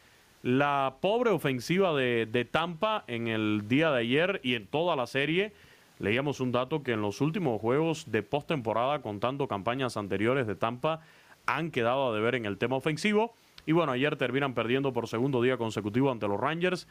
[0.43, 5.07] la pobre ofensiva de, de Tampa en el día de ayer y en toda la
[5.07, 5.53] serie.
[5.99, 11.01] Leíamos un dato que en los últimos juegos de postemporada, contando campañas anteriores de Tampa,
[11.47, 13.35] han quedado a deber en el tema ofensivo.
[13.67, 16.87] Y bueno, ayer terminan perdiendo por segundo día consecutivo ante los Rangers.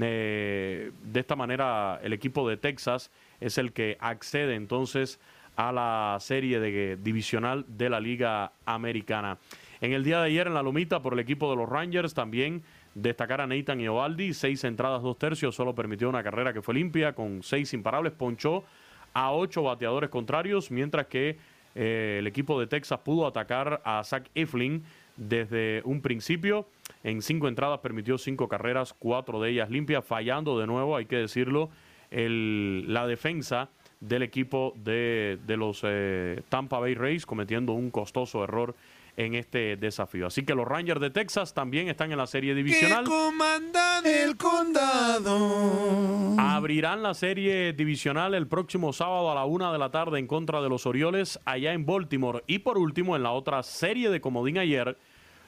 [0.00, 5.20] Eh, de esta manera, el equipo de Texas es el que accede entonces
[5.56, 9.38] a la serie de, divisional de la Liga Americana.
[9.80, 12.62] En el día de ayer en la Lomita por el equipo de los Rangers también
[12.94, 17.14] destacar a Nathan Iovaldi, seis entradas, dos tercios, solo permitió una carrera que fue limpia
[17.14, 18.64] con seis imparables, ponchó
[19.12, 21.36] a ocho bateadores contrarios, mientras que
[21.74, 24.84] eh, el equipo de Texas pudo atacar a Zach Eflin
[25.28, 26.68] desde un principio.
[27.02, 31.16] En cinco entradas permitió cinco carreras, cuatro de ellas limpias, fallando de nuevo, hay que
[31.16, 31.70] decirlo,
[32.10, 33.70] el, la defensa
[34.00, 38.74] del equipo de, de los eh, Tampa Bay Rays, cometiendo un costoso error
[39.16, 40.26] en este desafío.
[40.26, 43.04] Así que los Rangers de Texas también están en la serie divisional.
[43.04, 46.34] comandan el condado.
[46.38, 50.62] Abrirán la serie divisional el próximo sábado a la una de la tarde en contra
[50.62, 52.42] de los Orioles allá en Baltimore.
[52.46, 54.96] Y por último, en la otra serie de comodín ayer,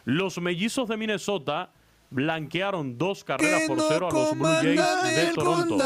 [0.04, 1.70] los mellizos de Minnesota
[2.10, 5.78] blanquearon dos carreras por cero a los Blue Jays de Toronto.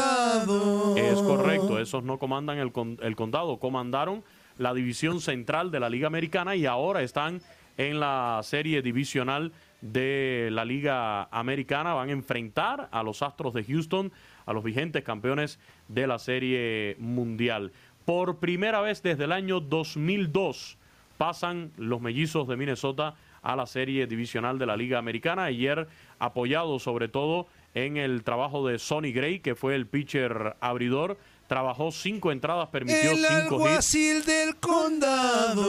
[0.95, 4.23] Es correcto, esos no comandan el, el condado, comandaron
[4.57, 7.41] la división central de la Liga Americana y ahora están
[7.77, 11.93] en la serie divisional de la Liga Americana.
[11.93, 14.11] Van a enfrentar a los Astros de Houston,
[14.45, 17.71] a los vigentes campeones de la Serie Mundial.
[18.05, 20.77] Por primera vez desde el año 2002
[21.17, 25.45] pasan los mellizos de Minnesota a la serie divisional de la Liga Americana.
[25.45, 25.87] Ayer
[26.19, 31.17] apoyado sobre todo en el trabajo de Sonny Gray, que fue el pitcher abridor
[31.49, 34.25] trabajó cinco entradas, permitió el cinco hits.
[34.25, 35.65] del condado.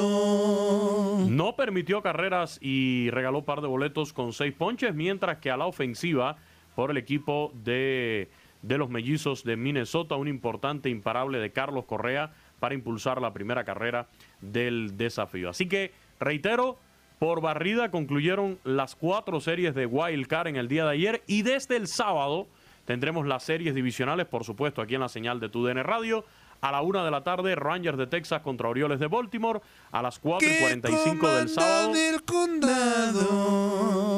[1.26, 5.56] No permitió carreras y regaló un par de boletos con seis ponches, mientras que a
[5.56, 6.36] la ofensiva
[6.76, 8.28] por el equipo de,
[8.60, 13.64] de los mellizos de Minnesota, un importante imparable de Carlos Correa para impulsar la primera
[13.64, 14.06] carrera
[14.42, 15.48] del desafío.
[15.48, 16.78] Así que, reitero,
[17.20, 21.42] por barrida concluyeron las cuatro series de Wild Card en el día de ayer y
[21.42, 22.48] desde el sábado
[22.90, 26.24] Tendremos las series divisionales, por supuesto, aquí en la señal de TUDN Radio.
[26.60, 29.60] A la una de la tarde, Rangers de Texas contra Orioles de Baltimore.
[29.92, 31.92] A las 4 y 45 del sábado.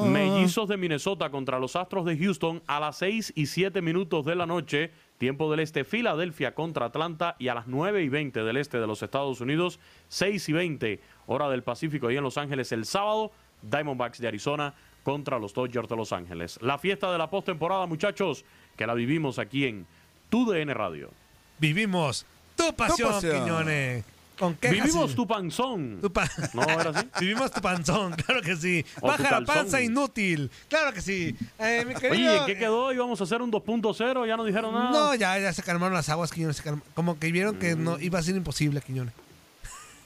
[0.06, 2.62] Mellizos de Minnesota contra los Astros de Houston.
[2.66, 4.90] A las 6 y 7 minutos de la noche.
[5.18, 7.36] Tiempo del este, Filadelfia contra Atlanta.
[7.38, 9.78] Y a las 9 y 20 del este de los Estados Unidos.
[10.08, 13.32] 6 y 20 hora del Pacífico y en Los Ángeles el sábado.
[13.62, 16.58] Diamondbacks de Arizona contra los Dodgers de Los Ángeles.
[16.62, 18.44] La fiesta de la postemporada, muchachos,
[18.76, 19.86] que la vivimos aquí en
[20.30, 21.10] TUDN Radio.
[21.58, 24.04] Vivimos tu pasión, Quiñones.
[24.38, 26.00] ¿Con qué Vivimos tu panzón.
[26.54, 27.08] ¿No era así?
[27.20, 28.84] Vivimos tu panzón, claro que sí.
[29.00, 30.50] Baja la panza inútil.
[30.68, 31.36] Claro que sí.
[31.58, 32.92] Eh, mi querido, Oye, ¿qué quedó?
[32.92, 34.26] ¿Íbamos a hacer un 2.0?
[34.26, 34.90] ¿Ya no dijeron nada?
[34.90, 36.56] No, ya, ya se calmaron las aguas, Quiñones.
[36.56, 39.14] se calma- Como que vieron que no iba a ser imposible, Quiñones.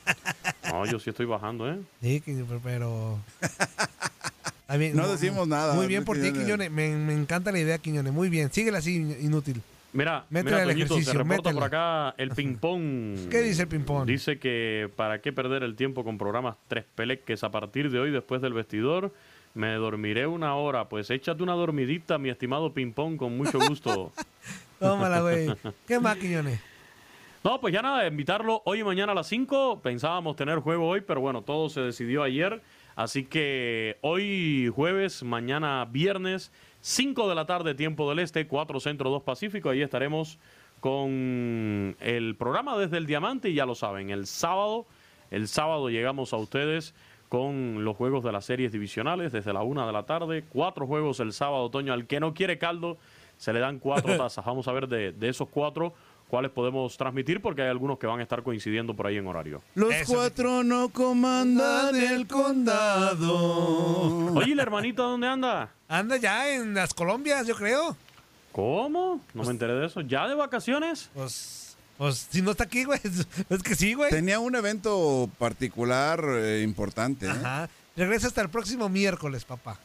[0.84, 1.78] No, yo sí estoy bajando, ¿eh?
[2.02, 2.22] Sí,
[2.62, 3.18] pero...
[4.94, 6.72] No decimos nada, Muy bien por ti, Quiñones.
[6.72, 8.12] Me, me encanta la idea, Quiñones.
[8.12, 8.50] Muy bien.
[8.52, 9.62] Síguela así, inútil.
[9.92, 13.28] Mira, al Toñito, se ejercicio, reporta por acá el ping-pong.
[13.30, 14.06] ¿Qué dice el ping-pong?
[14.06, 18.10] Dice que para qué perder el tiempo con programas tres peleques a partir de hoy,
[18.10, 19.14] después del vestidor,
[19.54, 20.88] me dormiré una hora.
[20.88, 24.12] Pues échate una dormidita, mi estimado ping-pong, con mucho gusto.
[24.80, 25.48] Tómala, güey.
[25.86, 26.60] ¿Qué más, Quiñones?
[27.46, 29.80] No, pues ya nada, invitarlo hoy y mañana a las 5.
[29.80, 32.60] Pensábamos tener juego hoy, pero bueno, todo se decidió ayer.
[32.96, 39.10] Así que hoy jueves, mañana viernes, 5 de la tarde, tiempo del este, 4 centro,
[39.10, 39.70] 2 pacífico.
[39.70, 40.40] Ahí estaremos
[40.80, 44.84] con el programa desde el Diamante y ya lo saben, el sábado,
[45.30, 46.96] el sábado llegamos a ustedes
[47.28, 50.42] con los juegos de las series divisionales desde la 1 de la tarde.
[50.48, 51.92] Cuatro juegos el sábado, otoño.
[51.92, 52.98] Al que no quiere caldo,
[53.36, 54.44] se le dan cuatro tazas.
[54.44, 55.94] Vamos a ver de, de esos cuatro
[56.28, 59.62] cuáles podemos transmitir porque hay algunos que van a estar coincidiendo por ahí en horario.
[59.74, 64.34] Los cuatro no comandan el condado.
[64.34, 65.70] Oye, ¿y la hermanita dónde anda?
[65.88, 67.96] Anda ya en las Colombias, yo creo.
[68.52, 69.20] ¿Cómo?
[69.34, 70.00] No me enteré de eso.
[70.00, 71.10] ¿Ya de vacaciones?
[71.14, 73.00] Pues, pues si no está aquí, güey.
[73.50, 74.10] Es que sí, güey.
[74.10, 77.26] Tenía un evento particular eh, importante.
[77.26, 77.30] ¿eh?
[77.30, 77.68] Ajá.
[77.96, 79.78] Regresa hasta el próximo miércoles, papá.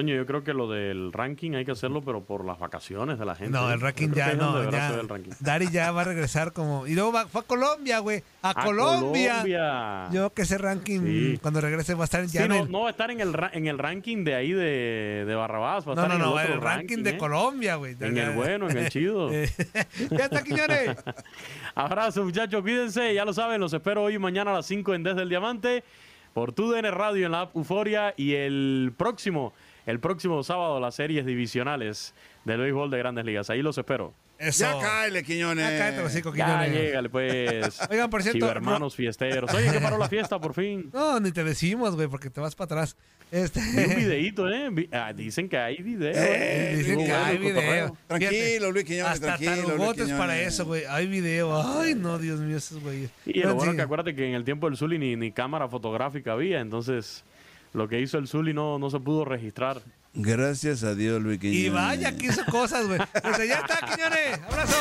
[0.00, 3.26] Toño, yo creo que lo del ranking hay que hacerlo, pero por las vacaciones de
[3.26, 3.52] la gente.
[3.52, 4.70] No, el ranking ya no.
[4.70, 5.32] Ya, el ranking.
[5.40, 6.86] Dari ya va a regresar como.
[6.86, 8.22] Y luego va- fue a Colombia, güey.
[8.40, 9.30] A, A Colombia.
[9.42, 10.08] Colombia.
[10.10, 11.38] Yo que ese ranking, Sí.
[11.42, 13.20] cuando regrese, va a estar ya Sí, en no, el- no va a estar en
[13.20, 15.86] el, ra- en el ranking de ahí de, de Barrabás.
[15.86, 17.18] Va a No, estar no, en no, el, el otro ranking de ¿eh?
[17.18, 17.94] Colombia, güey.
[18.00, 19.30] En el bueno, en el chido.
[19.30, 19.50] Eh,
[20.10, 20.96] ya está, Quiñones.
[21.74, 22.62] Abrazo, muchachos.
[22.62, 23.12] Cuídense.
[23.12, 25.84] Ya lo saben, los espero hoy y mañana a las 5 en Desde el Diamante.
[26.32, 28.14] Por TUDN Radio en la app Euforia.
[28.16, 29.52] Y el próximo,
[29.86, 32.14] el próximo sábado, las series divisionales
[32.44, 33.50] del béisbol de Grandes Ligas.
[33.50, 34.14] Ahí los espero.
[34.38, 34.64] Eso.
[34.64, 35.68] Ya cáele, Quiñones.
[35.70, 36.72] Ya cállate los cinco, Ya, Quiñones.
[36.72, 37.80] llégale, pues.
[37.90, 39.52] Oigan, por cierto, hermanos fiesteros.
[39.52, 40.90] Oye, ¿qué paró la fiesta por fin?
[40.94, 42.96] No, ni te decimos, güey, porque te vas para atrás.
[43.30, 43.60] Este...
[43.60, 44.88] Vi un videíto, ¿eh?
[44.92, 46.10] Ah, dicen que hay video.
[46.10, 46.76] Eh, ¿eh?
[46.78, 47.72] dicen que bueno hay el cotorreo.
[47.72, 47.96] video.
[48.06, 50.18] Tranquilo, Luis Quiñones, Hasta tranquilo, Luis tarugotes Quiñones.
[50.18, 50.84] para eso, güey.
[50.88, 51.78] Hay video.
[51.78, 53.10] Ay, no, Dios mío, esos güeyes.
[53.26, 53.76] Y lo bueno sí.
[53.76, 57.24] que acuérdate que en el tiempo del Zully ni, ni cámara fotográfica había, entonces
[57.72, 59.82] lo que hizo el Zully no, no se pudo registrar.
[60.14, 61.66] Gracias a Dios, Luis Quiñones.
[61.66, 62.98] Y vaya que hizo cosas, güey.
[63.22, 64.40] Pues ya está, Quiñones.
[64.48, 64.76] Abrazo.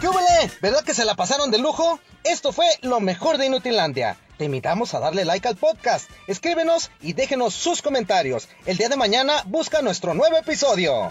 [0.00, 0.50] ¿Qué huele?
[0.62, 1.98] ¿Verdad que se la pasaron de lujo?
[2.24, 4.16] Esto fue lo mejor de Inutilandia.
[4.38, 8.48] Te invitamos a darle like al podcast, escríbenos y déjenos sus comentarios.
[8.66, 11.10] El día de mañana busca nuestro nuevo episodio.